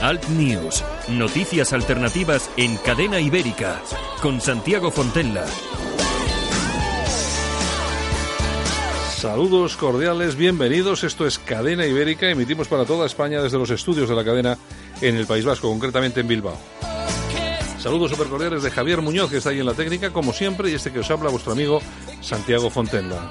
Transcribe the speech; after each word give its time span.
Alt 0.00 0.28
News, 0.30 0.82
noticias 1.08 1.72
alternativas 1.72 2.50
en 2.56 2.76
cadena 2.78 3.20
ibérica, 3.20 3.80
con 4.20 4.40
Santiago 4.40 4.90
Fontella. 4.90 5.44
Saludos 9.14 9.76
cordiales, 9.76 10.34
bienvenidos. 10.34 11.04
Esto 11.04 11.28
es 11.28 11.38
Cadena 11.38 11.86
Ibérica. 11.86 12.28
Emitimos 12.28 12.66
para 12.66 12.84
toda 12.84 13.06
España 13.06 13.40
desde 13.40 13.56
los 13.56 13.70
estudios 13.70 14.08
de 14.08 14.16
la 14.16 14.24
cadena 14.24 14.58
en 15.00 15.14
el 15.14 15.26
País 15.26 15.44
Vasco, 15.44 15.68
concretamente 15.68 16.18
en 16.20 16.26
Bilbao. 16.26 16.58
Saludos 17.78 18.10
super 18.10 18.26
cordiales 18.26 18.64
de 18.64 18.70
Javier 18.72 19.00
Muñoz, 19.00 19.30
que 19.30 19.36
está 19.36 19.50
ahí 19.50 19.60
en 19.60 19.66
la 19.66 19.74
técnica, 19.74 20.10
como 20.10 20.32
siempre, 20.32 20.72
y 20.72 20.74
este 20.74 20.90
que 20.90 20.98
os 20.98 21.10
habla, 21.12 21.30
vuestro 21.30 21.52
amigo 21.52 21.80
Santiago 22.20 22.68
Fontella. 22.68 23.30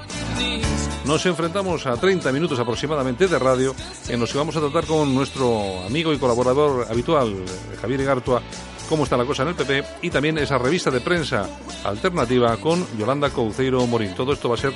Nos 1.04 1.26
enfrentamos 1.26 1.86
a 1.86 1.96
30 1.96 2.32
minutos 2.32 2.58
aproximadamente 2.58 3.28
de 3.28 3.38
radio 3.38 3.74
en 4.08 4.18
los 4.18 4.32
que 4.32 4.38
vamos 4.38 4.56
a 4.56 4.60
tratar 4.60 4.86
con 4.86 5.14
nuestro 5.14 5.82
amigo 5.84 6.12
y 6.12 6.18
colaborador 6.18 6.86
habitual, 6.88 7.44
Javier 7.80 8.00
Igartua, 8.00 8.40
cómo 8.88 9.04
está 9.04 9.16
la 9.16 9.26
cosa 9.26 9.42
en 9.42 9.50
el 9.50 9.54
PP 9.54 9.84
y 10.02 10.10
también 10.10 10.38
esa 10.38 10.58
revista 10.58 10.90
de 10.90 11.00
prensa 11.00 11.46
alternativa 11.84 12.56
con 12.56 12.86
Yolanda 12.96 13.30
Couceiro 13.30 13.86
Morín. 13.86 14.14
Todo 14.14 14.32
esto 14.32 14.48
va 14.48 14.54
a 14.54 14.58
ser 14.58 14.72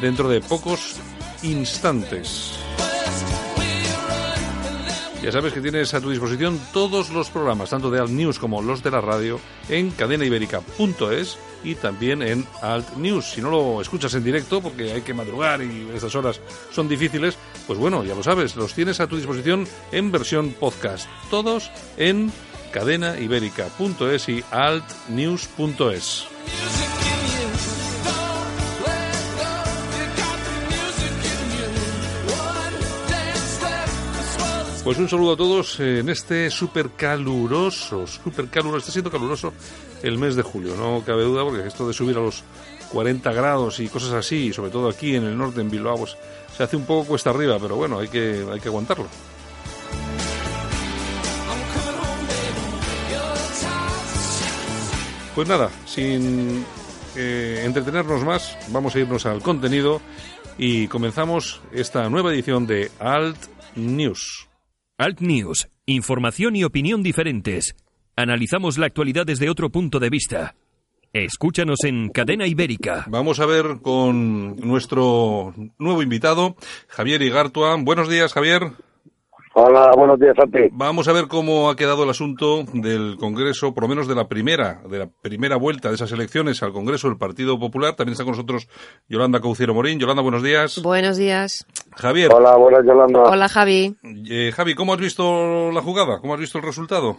dentro 0.00 0.28
de 0.28 0.40
pocos 0.40 0.96
instantes. 1.42 2.59
Ya 5.22 5.30
sabes 5.30 5.52
que 5.52 5.60
tienes 5.60 5.92
a 5.92 6.00
tu 6.00 6.08
disposición 6.08 6.58
todos 6.72 7.10
los 7.10 7.28
programas, 7.28 7.68
tanto 7.68 7.90
de 7.90 8.00
Alt 8.00 8.10
News 8.10 8.38
como 8.38 8.62
los 8.62 8.82
de 8.82 8.90
la 8.90 9.02
radio, 9.02 9.38
en 9.68 9.90
cadenaibérica.es 9.90 11.38
y 11.62 11.74
también 11.74 12.22
en 12.22 12.46
Alt 12.62 12.96
News. 12.96 13.32
Si 13.32 13.42
no 13.42 13.50
lo 13.50 13.82
escuchas 13.82 14.14
en 14.14 14.24
directo, 14.24 14.62
porque 14.62 14.92
hay 14.92 15.02
que 15.02 15.12
madrugar 15.12 15.62
y 15.62 15.90
estas 15.94 16.14
horas 16.14 16.40
son 16.72 16.88
difíciles, 16.88 17.36
pues 17.66 17.78
bueno, 17.78 18.02
ya 18.02 18.14
lo 18.14 18.22
sabes, 18.22 18.56
los 18.56 18.72
tienes 18.72 18.98
a 19.00 19.08
tu 19.08 19.16
disposición 19.16 19.68
en 19.92 20.10
versión 20.10 20.52
podcast. 20.52 21.06
Todos 21.30 21.70
en 21.98 22.32
cadenaibérica.es 22.72 24.28
y 24.30 24.42
altnews.es. 24.50 26.26
Pues 34.90 34.98
un 34.98 35.08
saludo 35.08 35.34
a 35.34 35.36
todos 35.36 35.78
en 35.78 36.08
este 36.08 36.50
súper 36.50 36.90
caluroso, 36.96 38.08
súper 38.08 38.48
caluroso, 38.48 38.78
está 38.78 38.90
siendo 38.90 39.08
caluroso 39.08 39.52
el 40.02 40.18
mes 40.18 40.34
de 40.34 40.42
julio, 40.42 40.74
no 40.74 41.04
cabe 41.06 41.22
duda, 41.22 41.44
porque 41.44 41.64
esto 41.64 41.86
de 41.86 41.94
subir 41.94 42.16
a 42.16 42.20
los 42.20 42.42
40 42.90 43.32
grados 43.32 43.78
y 43.78 43.86
cosas 43.86 44.14
así, 44.14 44.52
sobre 44.52 44.72
todo 44.72 44.88
aquí 44.88 45.14
en 45.14 45.22
el 45.22 45.38
norte, 45.38 45.60
en 45.60 45.70
Bilbao, 45.70 45.96
pues, 45.96 46.16
se 46.56 46.64
hace 46.64 46.74
un 46.74 46.86
poco 46.86 47.06
cuesta 47.06 47.30
arriba, 47.30 47.56
pero 47.60 47.76
bueno, 47.76 48.00
hay 48.00 48.08
que, 48.08 48.44
hay 48.52 48.58
que 48.58 48.66
aguantarlo. 48.66 49.06
Pues 55.36 55.46
nada, 55.46 55.70
sin 55.86 56.64
eh, 57.14 57.62
entretenernos 57.64 58.24
más, 58.24 58.58
vamos 58.70 58.96
a 58.96 58.98
irnos 58.98 59.24
al 59.24 59.40
contenido 59.40 60.00
y 60.58 60.88
comenzamos 60.88 61.60
esta 61.70 62.10
nueva 62.10 62.32
edición 62.32 62.66
de 62.66 62.90
Alt 62.98 63.38
News. 63.76 64.49
Alt 65.00 65.22
News, 65.22 65.70
información 65.86 66.56
y 66.56 66.64
opinión 66.64 67.02
diferentes. 67.02 67.74
Analizamos 68.16 68.76
la 68.76 68.84
actualidad 68.84 69.24
desde 69.24 69.48
otro 69.48 69.70
punto 69.70 69.98
de 69.98 70.10
vista. 70.10 70.56
Escúchanos 71.14 71.84
en 71.84 72.10
Cadena 72.10 72.46
Ibérica. 72.46 73.06
Vamos 73.08 73.40
a 73.40 73.46
ver 73.46 73.78
con 73.80 74.56
nuestro 74.56 75.54
nuevo 75.78 76.02
invitado, 76.02 76.54
Javier 76.88 77.22
Igartua. 77.22 77.76
Buenos 77.80 78.10
días, 78.10 78.34
Javier. 78.34 78.72
Hola, 79.52 79.90
buenos 79.96 80.20
días, 80.20 80.36
Santi. 80.36 80.68
Vamos 80.70 81.08
a 81.08 81.12
ver 81.12 81.24
cómo 81.28 81.70
ha 81.70 81.76
quedado 81.76 82.04
el 82.04 82.10
asunto 82.10 82.62
del 82.72 83.16
Congreso, 83.18 83.74
por 83.74 83.82
lo 83.82 83.88
menos 83.88 84.06
de 84.06 84.14
la 84.14 84.28
primera, 84.28 84.80
de 84.88 84.98
la 84.98 85.08
primera 85.22 85.56
vuelta 85.56 85.88
de 85.88 85.96
esas 85.96 86.12
elecciones 86.12 86.62
al 86.62 86.72
Congreso 86.72 87.08
del 87.08 87.18
Partido 87.18 87.58
Popular. 87.58 87.96
También 87.96 88.12
está 88.12 88.22
con 88.22 88.32
nosotros 88.32 88.68
Yolanda 89.08 89.40
Cauciero 89.40 89.74
Morín. 89.74 89.98
Yolanda, 89.98 90.22
buenos 90.22 90.44
días. 90.44 90.80
Buenos 90.80 91.16
días. 91.16 91.66
Javier. 91.96 92.30
Hola, 92.32 92.56
buenas, 92.56 92.86
Yolanda. 92.86 93.24
Hola, 93.24 93.48
Javi. 93.48 93.96
Eh, 94.30 94.52
Javi, 94.54 94.76
¿cómo 94.76 94.94
has 94.94 95.00
visto 95.00 95.72
la 95.72 95.82
jugada? 95.82 96.20
¿Cómo 96.20 96.34
has 96.34 96.40
visto 96.40 96.58
el 96.58 96.64
resultado? 96.64 97.16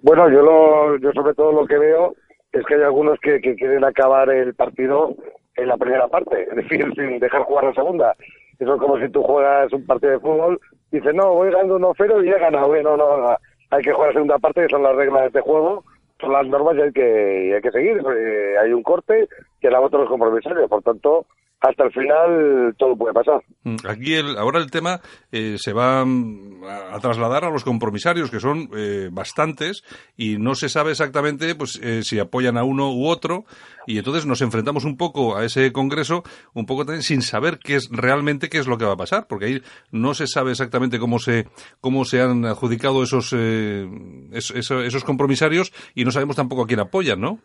Bueno, 0.00 0.30
yo, 0.30 0.42
lo, 0.42 0.96
yo 0.98 1.10
sobre 1.12 1.34
todo 1.34 1.50
lo 1.50 1.66
que 1.66 1.76
veo 1.76 2.14
es 2.52 2.64
que 2.66 2.76
hay 2.76 2.82
algunos 2.82 3.18
que, 3.20 3.40
que 3.40 3.56
quieren 3.56 3.84
acabar 3.84 4.30
el 4.30 4.54
partido 4.54 5.16
en 5.56 5.66
la 5.66 5.76
primera 5.76 6.06
parte, 6.06 6.42
es 6.50 6.56
decir, 6.56 6.86
sin 6.94 7.18
dejar 7.18 7.42
jugar 7.42 7.64
la 7.64 7.74
segunda. 7.74 8.14
Eso 8.62 8.74
es 8.74 8.80
como 8.80 8.96
si 8.98 9.08
tú 9.08 9.22
juegas 9.24 9.72
un 9.72 9.84
partido 9.86 10.12
de 10.12 10.20
fútbol 10.20 10.60
dice, 10.92 11.12
no, 11.12 11.34
voy 11.34 11.50
ganando 11.50 11.78
1-0 11.78 12.24
y 12.24 12.28
he 12.28 12.38
ganado. 12.38 12.68
Bueno, 12.68 12.96
no, 12.96 13.36
hay 13.70 13.82
que 13.82 13.92
jugar 13.92 14.10
la 14.10 14.12
segunda 14.12 14.38
parte, 14.38 14.62
que 14.62 14.68
son 14.68 14.82
las 14.84 14.94
reglas 14.94 15.22
de 15.22 15.26
este 15.28 15.40
juego, 15.40 15.84
son 16.20 16.32
las 16.32 16.46
normas 16.46 16.76
y 16.76 16.82
hay 16.82 16.92
que, 16.92 17.52
hay 17.56 17.60
que 17.60 17.70
seguir. 17.72 18.02
Eh, 18.16 18.58
hay 18.62 18.72
un 18.72 18.82
corte 18.82 19.28
que 19.60 19.70
la 19.70 19.80
votan 19.80 20.02
los 20.02 20.10
compromisarios, 20.10 20.68
por 20.68 20.82
tanto, 20.82 21.26
hasta 21.62 21.84
el 21.84 21.92
final 21.92 22.74
todo 22.76 22.96
puede 22.96 23.14
pasar. 23.14 23.40
Aquí 23.88 24.14
el, 24.14 24.36
ahora 24.36 24.58
el 24.58 24.70
tema 24.70 25.00
eh, 25.30 25.54
se 25.58 25.72
va 25.72 26.04
mm, 26.04 26.64
a, 26.64 26.98
trasladar 26.98 27.44
a 27.44 27.50
los 27.50 27.62
compromisarios, 27.62 28.30
que 28.30 28.40
son 28.40 28.68
eh, 28.76 29.08
bastantes, 29.12 29.84
y 30.16 30.38
no 30.38 30.56
se 30.56 30.68
sabe 30.68 30.90
exactamente 30.90 31.54
pues 31.54 31.80
eh, 31.82 32.02
si 32.02 32.18
apoyan 32.18 32.58
a 32.58 32.64
uno 32.64 32.92
u 32.92 33.06
otro, 33.06 33.44
y 33.86 33.98
entonces 33.98 34.26
nos 34.26 34.42
enfrentamos 34.42 34.84
un 34.84 34.96
poco 34.96 35.36
a 35.36 35.44
ese 35.44 35.72
congreso, 35.72 36.24
un 36.52 36.66
poco 36.66 36.84
también 36.84 37.02
sin 37.02 37.22
saber 37.22 37.58
qué 37.62 37.76
es 37.76 37.88
realmente 37.92 38.48
qué 38.48 38.58
es 38.58 38.66
lo 38.66 38.76
que 38.76 38.84
va 38.84 38.94
a 38.94 38.96
pasar, 38.96 39.26
porque 39.28 39.46
ahí 39.46 39.62
no 39.92 40.14
se 40.14 40.26
sabe 40.26 40.50
exactamente 40.50 40.98
cómo 40.98 41.20
se 41.20 41.46
cómo 41.80 42.04
se 42.04 42.20
han 42.20 42.44
adjudicado 42.44 43.04
esos 43.04 43.32
esos, 43.32 44.70
esos 44.70 45.04
compromisarios 45.04 45.72
y 45.94 46.04
no 46.04 46.10
sabemos 46.10 46.34
tampoco 46.34 46.62
a 46.62 46.66
quién 46.66 46.80
apoyan, 46.80 47.20
¿no? 47.20 47.38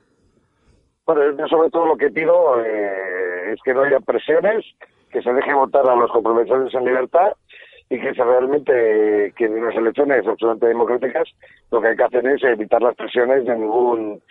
Bueno, 1.08 1.22
yo 1.38 1.48
sobre 1.48 1.70
todo 1.70 1.86
lo 1.86 1.96
que 1.96 2.10
pido 2.10 2.60
eh, 2.62 3.17
es 3.52 3.62
que 3.64 3.74
no 3.74 3.84
haya 3.84 4.00
presiones, 4.00 4.66
que 5.12 5.22
se 5.22 5.34
deje 5.34 5.54
votar 5.54 5.88
a 5.88 5.96
los 5.96 6.12
compromisarios 6.12 6.74
en 6.74 6.86
libertad 6.86 7.34
y 7.90 8.00
que 8.00 8.14
se 8.14 8.24
realmente, 8.24 9.34
que 9.36 9.46
en 9.46 9.64
las 9.64 9.76
elecciones 9.76 10.28
absolutamente 10.28 10.68
democráticas, 10.68 11.30
lo 11.72 11.82
que 11.82 11.88
hay 11.90 11.96
que 11.96 12.04
hacer 12.04 12.28
es 12.28 12.44
evitar 12.44 12.82
las 12.82 12.96
presiones 12.96 13.46
de 13.46 13.56
ningún 13.56 14.22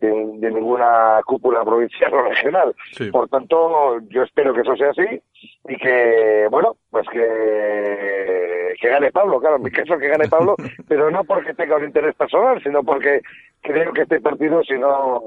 de, 0.00 0.50
ninguna 0.50 1.20
cúpula 1.26 1.64
provincial 1.64 2.12
o 2.14 2.22
regional. 2.22 2.74
Por 3.10 3.28
tanto, 3.28 4.00
yo 4.08 4.22
espero 4.22 4.54
que 4.54 4.62
eso 4.62 4.76
sea 4.76 4.90
así 4.90 5.22
y 5.68 5.76
que, 5.76 6.46
bueno, 6.50 6.76
pues 6.90 7.06
que, 7.10 8.74
que 8.80 8.88
gane 8.88 9.12
Pablo, 9.12 9.40
claro, 9.40 9.56
en 9.56 9.62
mi 9.62 9.70
caso 9.70 9.98
que 9.98 10.08
gane 10.08 10.28
Pablo, 10.28 10.56
pero 10.88 11.10
no 11.10 11.24
porque 11.24 11.54
tenga 11.54 11.76
un 11.76 11.84
interés 11.84 12.14
personal, 12.14 12.62
sino 12.62 12.82
porque 12.82 13.20
creo 13.60 13.92
que 13.92 14.02
este 14.02 14.20
partido, 14.20 14.62
si 14.64 14.74
no 14.74 15.22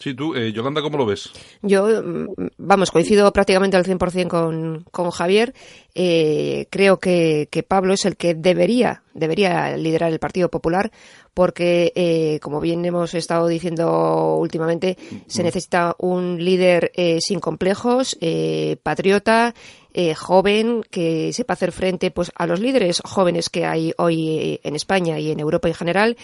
Sí, 0.00 0.14
tú, 0.14 0.34
eh, 0.36 0.52
Yolanda, 0.52 0.80
¿cómo 0.80 0.96
lo 0.96 1.06
ves? 1.06 1.32
Yo, 1.60 1.86
mm, 1.86 2.28
vamos, 2.56 2.92
coincido 2.92 3.32
prácticamente 3.32 3.76
al 3.76 3.84
100% 3.84 4.28
con, 4.28 4.84
con 4.92 5.10
Javier. 5.10 5.54
Eh, 5.92 6.68
creo 6.70 7.00
que, 7.00 7.48
que, 7.50 7.64
Pablo 7.64 7.94
es 7.94 8.04
el 8.04 8.16
que 8.16 8.34
debería, 8.34 9.02
debería 9.12 9.76
liderar 9.76 10.12
el 10.12 10.20
Partido 10.20 10.50
Popular 10.50 10.92
porque, 11.38 11.92
eh, 11.94 12.40
como 12.42 12.60
bien 12.60 12.84
hemos 12.84 13.14
estado 13.14 13.46
diciendo 13.46 14.38
últimamente, 14.40 14.98
se 15.28 15.44
necesita 15.44 15.94
un 15.98 16.42
líder 16.44 16.90
eh, 16.96 17.18
sin 17.20 17.38
complejos, 17.38 18.18
eh, 18.20 18.76
patriota, 18.82 19.54
eh, 19.94 20.16
joven, 20.16 20.82
que 20.90 21.32
sepa 21.32 21.52
hacer 21.52 21.70
frente 21.70 22.10
pues, 22.10 22.32
a 22.34 22.48
los 22.48 22.58
líderes 22.58 23.00
jóvenes 23.04 23.50
que 23.50 23.66
hay 23.66 23.92
hoy 23.98 24.58
en 24.64 24.74
España 24.74 25.20
y 25.20 25.30
en 25.30 25.38
Europa 25.38 25.68
en 25.68 25.74
general 25.74 26.16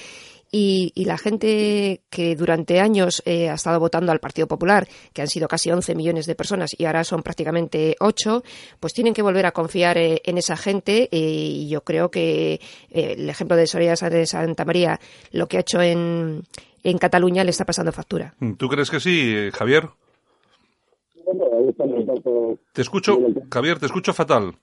y, 0.50 0.92
la 1.04 1.18
gente 1.18 2.02
que 2.10 2.36
durante 2.36 2.80
años 2.80 3.22
eh, 3.26 3.50
ha 3.50 3.54
estado 3.54 3.78
votando 3.78 4.12
al 4.12 4.20
Partido 4.20 4.46
Popular, 4.46 4.88
que 5.12 5.22
han 5.22 5.28
sido 5.28 5.48
casi 5.48 5.70
11 5.70 5.94
millones 5.94 6.26
de 6.26 6.34
personas 6.34 6.70
y 6.78 6.84
ahora 6.86 7.04
son 7.04 7.22
prácticamente 7.22 7.96
8, 8.00 8.42
pues 8.80 8.92
tienen 8.92 9.14
que 9.14 9.22
volver 9.22 9.46
a 9.46 9.52
confiar 9.52 9.98
eh, 9.98 10.22
en 10.24 10.38
esa 10.38 10.56
gente 10.56 11.08
eh, 11.12 11.18
y 11.18 11.68
yo 11.68 11.82
creo 11.82 12.10
que 12.10 12.60
el 12.90 13.28
ejemplo 13.28 13.56
de 13.56 13.66
Soria 13.66 13.94
de 13.94 14.26
Santa 14.26 14.64
María, 14.64 14.98
lo 15.32 15.46
que 15.46 15.58
ha 15.58 15.60
hecho 15.60 15.82
en, 15.82 16.44
en 16.82 16.98
Cataluña 16.98 17.44
le 17.44 17.50
está 17.50 17.64
pasando 17.64 17.92
factura. 17.92 18.34
¿Tú 18.56 18.68
crees 18.68 18.90
que 18.90 19.00
sí, 19.00 19.50
Javier? 19.52 19.88
Te 22.72 22.82
escucho, 22.82 23.18
Javier, 23.50 23.78
te 23.78 23.86
escucho 23.86 24.12
fatal. 24.12 24.54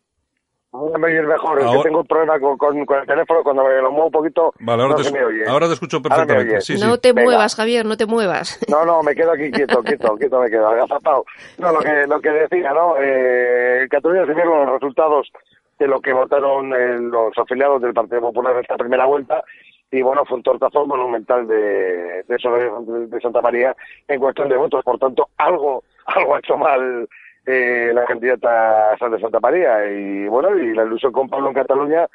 Ahora 0.74 0.98
me 0.98 1.08
oyes 1.08 1.26
mejor, 1.26 1.60
es 1.60 1.66
que 1.70 1.84
tengo 1.84 2.00
un 2.00 2.08
problema 2.08 2.40
con, 2.40 2.58
con, 2.58 2.78
el 2.78 3.06
teléfono, 3.06 3.44
cuando 3.44 3.66
me 3.66 3.82
lo 3.82 3.92
muevo 3.92 4.06
un 4.06 4.12
poquito 4.12 4.54
vale, 4.62 4.84
ahora 4.84 4.94
no 4.94 4.96
te, 4.96 5.04
se 5.04 5.12
me 5.12 5.26
oye. 5.26 5.44
Ahora 5.46 5.68
te 5.68 5.74
escucho 5.74 6.02
perfectamente. 6.02 6.60
no 6.80 6.98
te 6.98 7.14
muevas, 7.14 7.56
Javier, 7.56 7.86
no 7.86 7.98
te 7.98 8.06
muevas. 8.06 8.58
No, 8.70 8.86
no, 8.86 9.04
me 9.04 9.14
quedo 9.14 9.34
aquí 9.34 9.52
quieto, 9.52 9.84
quieto, 9.84 10.16
quieto 10.18 10.40
me 10.40 10.50
quedo, 10.50 10.70
agazapado. 10.70 11.26
No, 11.58 11.74
lo 11.74 11.80
que, 11.80 12.08
lo 12.08 12.22
que 12.22 12.30
decía, 12.30 12.72
¿no? 12.72 12.96
Eh, 12.98 13.86
Cataluña 13.90 14.26
se 14.26 14.34
vieron 14.34 14.66
los 14.66 14.74
resultados 14.76 15.30
de 15.78 15.88
lo 15.88 16.00
que 16.00 16.14
votaron 16.14 16.70
los 17.12 17.38
afiliados 17.38 17.82
del 17.82 17.94
Partido 17.94 18.22
Popular 18.22 18.54
en 18.54 18.62
esta 18.62 18.78
primera 18.78 19.06
vuelta 19.06 19.44
y 19.92 20.02
bueno, 20.02 20.24
fue 20.24 20.38
un 20.38 20.44
tortazo 20.44 20.86
monumental 20.86 21.46
de, 21.48 22.24
de, 22.24 23.08
de 23.08 23.22
Santa 23.22 23.42
María 23.42 23.76
en 24.08 24.20
cuestión 24.22 24.48
de 24.48 24.56
votos, 24.56 24.86
por 24.86 24.98
tanto, 24.98 25.28
algo, 25.38 25.84
algo 26.06 26.36
ha 26.36 26.40
hecho 26.40 26.56
mal 26.56 27.10
eh, 27.46 27.92
la 27.94 28.06
candidata 28.06 28.96
de 29.10 29.20
Santa 29.20 29.40
María 29.40 29.86
y 29.90 30.28
bueno 30.28 30.56
y 30.58 30.74
la 30.74 30.84
ilusión 30.84 31.12
con 31.12 31.30
Pablo 31.30 31.50
en 31.50 31.56
Cataluña 31.56 32.08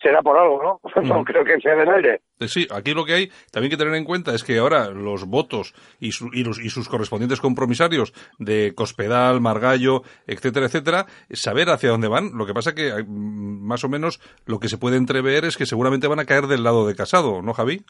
será 0.00 0.22
por 0.22 0.38
algo, 0.38 0.62
¿no? 0.62 0.80
No 1.02 1.24
creo 1.24 1.44
que 1.44 1.60
sea 1.60 1.74
del 1.74 1.88
aire. 1.88 2.20
Eh, 2.38 2.48
sí, 2.48 2.66
aquí 2.70 2.94
lo 2.94 3.04
que 3.04 3.14
hay 3.14 3.30
también 3.50 3.70
que 3.70 3.76
tener 3.76 3.94
en 3.94 4.04
cuenta 4.04 4.34
es 4.34 4.44
que 4.44 4.58
ahora 4.58 4.90
los 4.90 5.26
votos 5.26 5.74
y, 6.00 6.10
y, 6.32 6.44
los, 6.44 6.60
y 6.60 6.68
sus 6.70 6.88
correspondientes 6.88 7.40
compromisarios 7.40 8.12
de 8.38 8.72
Cospedal, 8.74 9.40
Margallo, 9.40 10.02
etcétera, 10.26 10.66
etcétera, 10.66 11.06
saber 11.30 11.68
hacia 11.70 11.90
dónde 11.90 12.08
van. 12.08 12.36
Lo 12.36 12.46
que 12.46 12.54
pasa 12.54 12.74
que 12.74 12.92
mm, 13.04 13.66
más 13.66 13.84
o 13.84 13.88
menos 13.88 14.20
lo 14.46 14.58
que 14.58 14.68
se 14.68 14.78
puede 14.78 14.96
entrever 14.96 15.44
es 15.44 15.56
que 15.56 15.66
seguramente 15.66 16.08
van 16.08 16.20
a 16.20 16.24
caer 16.24 16.46
del 16.46 16.64
lado 16.64 16.86
de 16.86 16.94
Casado, 16.94 17.42
¿no, 17.42 17.52
Javi? 17.52 17.80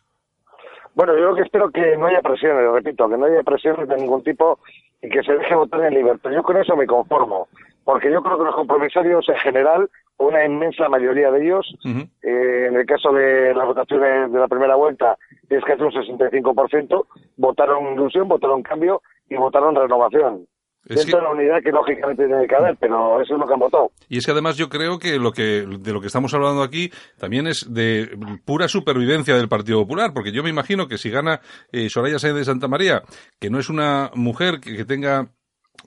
Bueno, 0.94 1.14
yo 1.16 1.26
lo 1.30 1.36
que 1.36 1.42
espero 1.42 1.70
que 1.70 1.96
no 1.96 2.06
haya 2.06 2.20
presiones, 2.20 2.72
repito, 2.72 3.08
que 3.08 3.16
no 3.16 3.26
haya 3.26 3.42
presiones 3.44 3.88
de 3.88 3.96
ningún 3.96 4.22
tipo 4.24 4.58
y 5.02 5.08
que 5.08 5.22
se 5.22 5.32
deje 5.32 5.54
votar 5.54 5.82
en 5.84 5.94
libertad. 5.94 6.30
Yo 6.30 6.42
con 6.42 6.56
eso 6.56 6.76
me 6.76 6.86
conformo, 6.86 7.48
porque 7.84 8.10
yo 8.10 8.22
creo 8.22 8.38
que 8.38 8.44
los 8.44 8.54
compromisarios 8.54 9.28
en 9.28 9.36
general, 9.36 9.88
una 10.18 10.44
inmensa 10.44 10.88
mayoría 10.88 11.30
de 11.30 11.44
ellos, 11.44 11.74
eh, 12.22 12.66
en 12.68 12.76
el 12.76 12.86
caso 12.86 13.12
de 13.12 13.54
las 13.54 13.66
votaciones 13.66 14.32
de 14.32 14.38
la 14.38 14.48
primera 14.48 14.74
vuelta, 14.74 15.16
es 15.48 15.64
casi 15.64 15.82
un 15.82 15.92
65%, 15.92 17.06
votaron 17.36 17.92
inclusión, 17.92 18.28
votaron 18.28 18.62
cambio 18.62 19.02
y 19.28 19.36
votaron 19.36 19.74
renovación 19.74 20.46
dentro 20.88 21.18
de 21.18 21.24
la 21.24 21.30
unidad 21.30 21.62
que 21.62 21.70
lógicamente 21.70 22.26
tiene 22.26 22.46
que 22.46 22.56
haber, 22.56 22.76
pero 22.78 23.20
eso 23.20 23.34
es 23.34 23.40
lo 23.40 23.46
que 23.46 23.52
han 23.52 23.60
votado. 23.60 23.90
Y 24.08 24.18
es 24.18 24.24
que 24.24 24.32
además 24.32 24.56
yo 24.56 24.68
creo 24.68 24.98
que 24.98 25.18
lo 25.18 25.32
que 25.32 25.66
de 25.66 25.92
lo 25.92 26.00
que 26.00 26.06
estamos 26.06 26.32
hablando 26.34 26.62
aquí 26.62 26.90
también 27.18 27.46
es 27.46 27.66
de 27.72 28.08
pura 28.44 28.68
supervivencia 28.68 29.36
del 29.36 29.48
Partido 29.48 29.80
Popular, 29.80 30.12
porque 30.14 30.32
yo 30.32 30.42
me 30.42 30.50
imagino 30.50 30.88
que 30.88 30.98
si 30.98 31.10
gana 31.10 31.40
eh, 31.72 31.88
Soraya 31.88 32.18
Sáenz 32.18 32.36
de 32.36 32.44
Santa 32.44 32.68
María, 32.68 33.02
que 33.38 33.50
no 33.50 33.58
es 33.58 33.68
una 33.68 34.10
mujer 34.14 34.60
que 34.60 34.84
tenga 34.84 35.28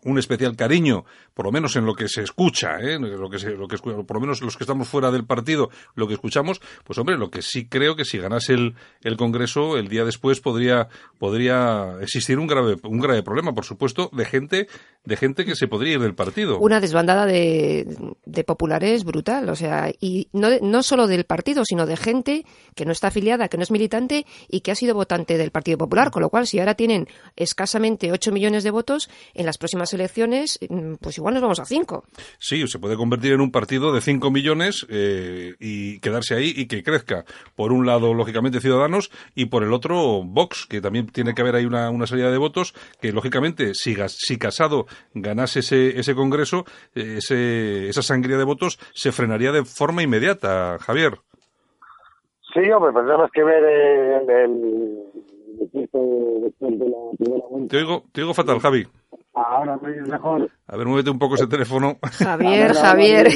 un 0.03 0.17
especial 0.17 0.55
cariño, 0.55 1.05
por 1.33 1.45
lo 1.45 1.51
menos 1.51 1.75
en 1.75 1.85
lo 1.85 1.93
que 1.93 2.07
se 2.07 2.21
escucha, 2.21 2.77
¿eh? 2.79 2.97
lo 2.99 3.29
que 3.29 3.39
se, 3.39 3.51
lo 3.51 3.67
que, 3.67 3.77
por 3.77 4.13
lo 4.13 4.19
menos 4.19 4.41
los 4.41 4.57
que 4.57 4.63
estamos 4.63 4.87
fuera 4.87 5.11
del 5.11 5.25
partido, 5.25 5.69
lo 5.95 6.07
que 6.07 6.13
escuchamos, 6.13 6.61
pues 6.83 6.97
hombre, 6.97 7.17
lo 7.17 7.29
que 7.29 7.41
sí 7.41 7.67
creo 7.67 7.95
que 7.95 8.05
si 8.05 8.17
ganase 8.17 8.53
el, 8.53 8.75
el 9.03 9.17
Congreso, 9.17 9.77
el 9.77 9.87
día 9.87 10.03
después 10.03 10.39
podría, 10.41 10.87
podría 11.19 11.97
existir 12.01 12.39
un 12.39 12.47
grave, 12.47 12.77
un 12.83 12.99
grave 12.99 13.23
problema, 13.23 13.53
por 13.53 13.65
supuesto, 13.65 14.09
de 14.13 14.25
gente, 14.25 14.67
de 15.05 15.17
gente 15.17 15.45
que 15.45 15.55
se 15.55 15.67
podría 15.67 15.93
ir 15.93 15.99
del 15.99 16.15
partido. 16.15 16.59
Una 16.59 16.79
desbandada 16.79 17.25
de, 17.25 18.15
de 18.25 18.43
populares 18.43 19.03
brutal, 19.03 19.49
o 19.49 19.55
sea, 19.55 19.91
y 19.99 20.29
no, 20.33 20.49
no 20.61 20.83
solo 20.83 21.07
del 21.07 21.25
partido, 21.25 21.63
sino 21.65 21.85
de 21.85 21.97
gente 21.97 22.45
que 22.75 22.85
no 22.85 22.91
está 22.91 23.07
afiliada, 23.07 23.47
que 23.47 23.57
no 23.57 23.63
es 23.63 23.71
militante 23.71 24.25
y 24.47 24.61
que 24.61 24.71
ha 24.71 24.75
sido 24.75 24.95
votante 24.95 25.37
del 25.37 25.51
Partido 25.51 25.77
Popular, 25.77 26.11
con 26.11 26.21
lo 26.21 26.29
cual 26.29 26.47
si 26.47 26.59
ahora 26.59 26.75
tienen 26.75 27.07
escasamente 27.35 28.11
8 28.11 28.31
millones 28.31 28.63
de 28.63 28.71
votos, 28.71 29.09
en 29.33 29.45
las 29.45 29.57
próximas 29.57 29.80
elecciones, 29.93 30.59
mm, 30.69 30.95
pues 31.01 31.17
igual 31.17 31.33
nos 31.33 31.43
vamos 31.43 31.59
a 31.59 31.65
cinco. 31.65 32.03
Sí, 32.39 32.65
se 32.67 32.79
puede 32.79 32.95
convertir 32.95 33.33
en 33.33 33.41
un 33.41 33.51
partido 33.51 33.93
de 33.93 34.01
cinco 34.01 34.31
millones 34.31 34.85
eh, 34.89 35.55
y 35.59 35.99
quedarse 35.99 36.35
ahí 36.35 36.53
y 36.55 36.67
que 36.67 36.83
crezca. 36.83 37.25
Por 37.55 37.71
un 37.71 37.85
lado, 37.85 38.13
lógicamente, 38.13 38.59
Ciudadanos 38.59 39.11
y 39.35 39.45
por 39.45 39.63
el 39.63 39.73
otro, 39.73 40.23
Vox, 40.23 40.65
que 40.65 40.81
también 40.81 41.07
tiene 41.07 41.33
que 41.33 41.41
haber 41.41 41.55
ahí 41.55 41.65
una, 41.65 41.89
una 41.89 42.07
salida 42.07 42.31
de 42.31 42.37
votos 42.37 42.73
que, 42.99 43.11
lógicamente, 43.11 43.73
si, 43.73 43.95
si 44.07 44.37
Casado 44.37 44.85
ganase 45.13 45.59
ese, 45.59 45.99
ese 45.99 46.15
Congreso, 46.15 46.65
eh, 46.95 47.15
ese, 47.17 47.89
esa 47.89 48.01
sangría 48.01 48.37
de 48.37 48.43
votos 48.43 48.79
se 48.93 49.11
frenaría 49.11 49.51
de 49.51 49.65
forma 49.65 50.03
inmediata, 50.03 50.77
Javier. 50.79 51.19
Sí, 52.53 52.69
hombre, 52.71 52.91
pues 52.91 53.05
tenemos 53.05 53.31
que 53.31 53.43
ver 53.43 53.63
el, 53.63 54.29
el, 54.29 54.51
el, 55.71 57.67
Te 57.69 57.77
oigo, 57.77 58.03
te 58.11 58.21
oigo 58.21 58.33
fatal, 58.33 58.59
Javi. 58.59 58.85
Ahora 59.33 59.77
me 59.81 59.89
oyes 59.89 60.07
mejor. 60.07 60.49
A 60.67 60.77
ver, 60.77 60.87
muévete 60.87 61.09
un 61.09 61.19
poco 61.19 61.35
ese 61.35 61.47
teléfono. 61.47 61.97
Javier, 62.01 62.73
Javier. 62.73 63.27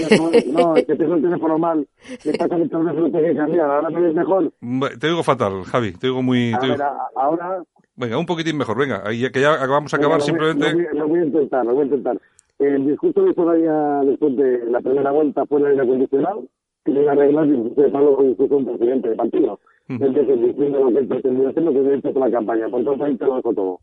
No, 0.51 0.75
es 0.75 0.85
que 0.85 0.95
tengo 0.95 1.15
el 1.15 1.21
teléfono 1.21 1.57
mal. 1.57 1.87
¿Qué 2.21 2.33
pasa 2.33 2.55
que 2.55 2.63
el 2.63 2.69
teléfono 2.69 3.11
tengo 3.11 3.19
que 3.19 3.35
cambiar? 3.35 3.69
¿Ahora 3.69 3.89
me 3.89 3.99
oyes 3.99 4.13
mejor? 4.13 4.51
Te 4.99 5.07
oigo 5.07 5.23
fatal, 5.23 5.63
Javi. 5.63 5.93
Te 5.93 6.07
oigo 6.07 6.21
muy... 6.21 6.53
A 6.53 6.59
ver, 6.59 6.81
ahora... 7.15 7.63
Venga, 7.95 8.17
un 8.17 8.25
poquitín 8.25 8.57
mejor. 8.57 8.77
Venga, 8.77 9.09
ya 9.13 9.31
que 9.31 9.39
ya 9.39 9.55
vamos 9.67 9.93
a 9.93 9.97
acabar 9.97 10.21
simplemente... 10.21 10.89
Lo 10.93 11.07
voy, 11.07 11.19
a 11.19 11.23
intentar, 11.23 11.65
lo 11.65 11.73
voy 11.73 11.83
a 11.83 11.85
intentar. 11.85 12.19
El 12.59 12.87
discurso 12.87 13.23
de 13.23 13.33
Soraya 13.33 14.01
después 14.03 14.35
de 14.35 14.65
la 14.69 14.81
primera 14.81 15.11
vuelta 15.11 15.45
fue 15.45 15.59
el 15.59 15.67
aire 15.67 15.81
acondicionado, 15.81 16.43
que 16.83 16.91
le 16.91 17.09
arreglar 17.09 17.45
el 17.45 17.63
discurso 17.63 17.81
de 17.81 17.89
Pablo 17.89 18.15
con 18.17 18.27
discurso 18.27 18.57
un 18.57 18.65
presidente 18.65 19.09
de 19.09 19.15
partido. 19.15 19.59
Es 19.87 19.99
decir, 19.99 20.39
diciendo 20.39 20.79
lo 20.79 20.91
que 20.91 20.99
él 20.99 21.07
pretendía 21.07 21.49
hacer, 21.49 21.63
lo 21.63 21.71
que 21.71 21.79
había 21.79 21.95
hecho 21.95 22.11
con 22.11 22.21
la 22.21 22.31
campaña. 22.31 22.67
Por 22.69 22.83
tanto, 22.83 23.05
ahí 23.05 23.15
te 23.17 23.25
lo 23.25 23.35
dejo 23.35 23.53
todo. 23.53 23.79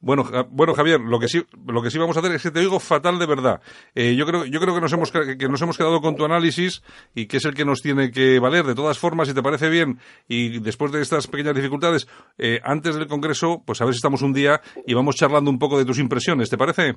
Bueno, 0.00 0.24
bueno, 0.50 0.74
Javier, 0.74 1.00
lo 1.00 1.18
que 1.18 1.26
sí, 1.26 1.42
lo 1.66 1.82
que 1.82 1.90
sí 1.90 1.98
vamos 1.98 2.16
a 2.16 2.20
hacer 2.20 2.32
es 2.32 2.42
que 2.42 2.52
te 2.52 2.60
digo 2.60 2.78
fatal 2.78 3.18
de 3.18 3.26
verdad. 3.26 3.60
Eh, 3.96 4.14
yo 4.14 4.26
creo, 4.26 4.44
yo 4.44 4.60
creo 4.60 4.74
que 4.74 4.80
nos 4.80 4.92
hemos 4.92 5.10
que 5.10 5.48
nos 5.48 5.60
hemos 5.60 5.76
quedado 5.76 6.00
con 6.00 6.14
tu 6.14 6.24
análisis 6.24 6.82
y 7.16 7.26
que 7.26 7.38
es 7.38 7.44
el 7.44 7.54
que 7.54 7.64
nos 7.64 7.82
tiene 7.82 8.12
que 8.12 8.38
valer. 8.38 8.64
De 8.64 8.76
todas 8.76 8.98
formas, 8.98 9.26
si 9.26 9.34
te 9.34 9.42
parece 9.42 9.68
bien 9.68 9.98
y 10.28 10.60
después 10.60 10.92
de 10.92 11.02
estas 11.02 11.26
pequeñas 11.26 11.56
dificultades, 11.56 12.06
eh, 12.38 12.60
antes 12.62 12.94
del 12.94 13.08
Congreso, 13.08 13.62
pues 13.66 13.80
a 13.80 13.84
ver 13.84 13.94
si 13.94 13.98
estamos 13.98 14.22
un 14.22 14.32
día 14.32 14.60
y 14.86 14.94
vamos 14.94 15.16
charlando 15.16 15.50
un 15.50 15.58
poco 15.58 15.78
de 15.78 15.84
tus 15.84 15.98
impresiones. 15.98 16.48
¿Te 16.48 16.56
parece? 16.56 16.96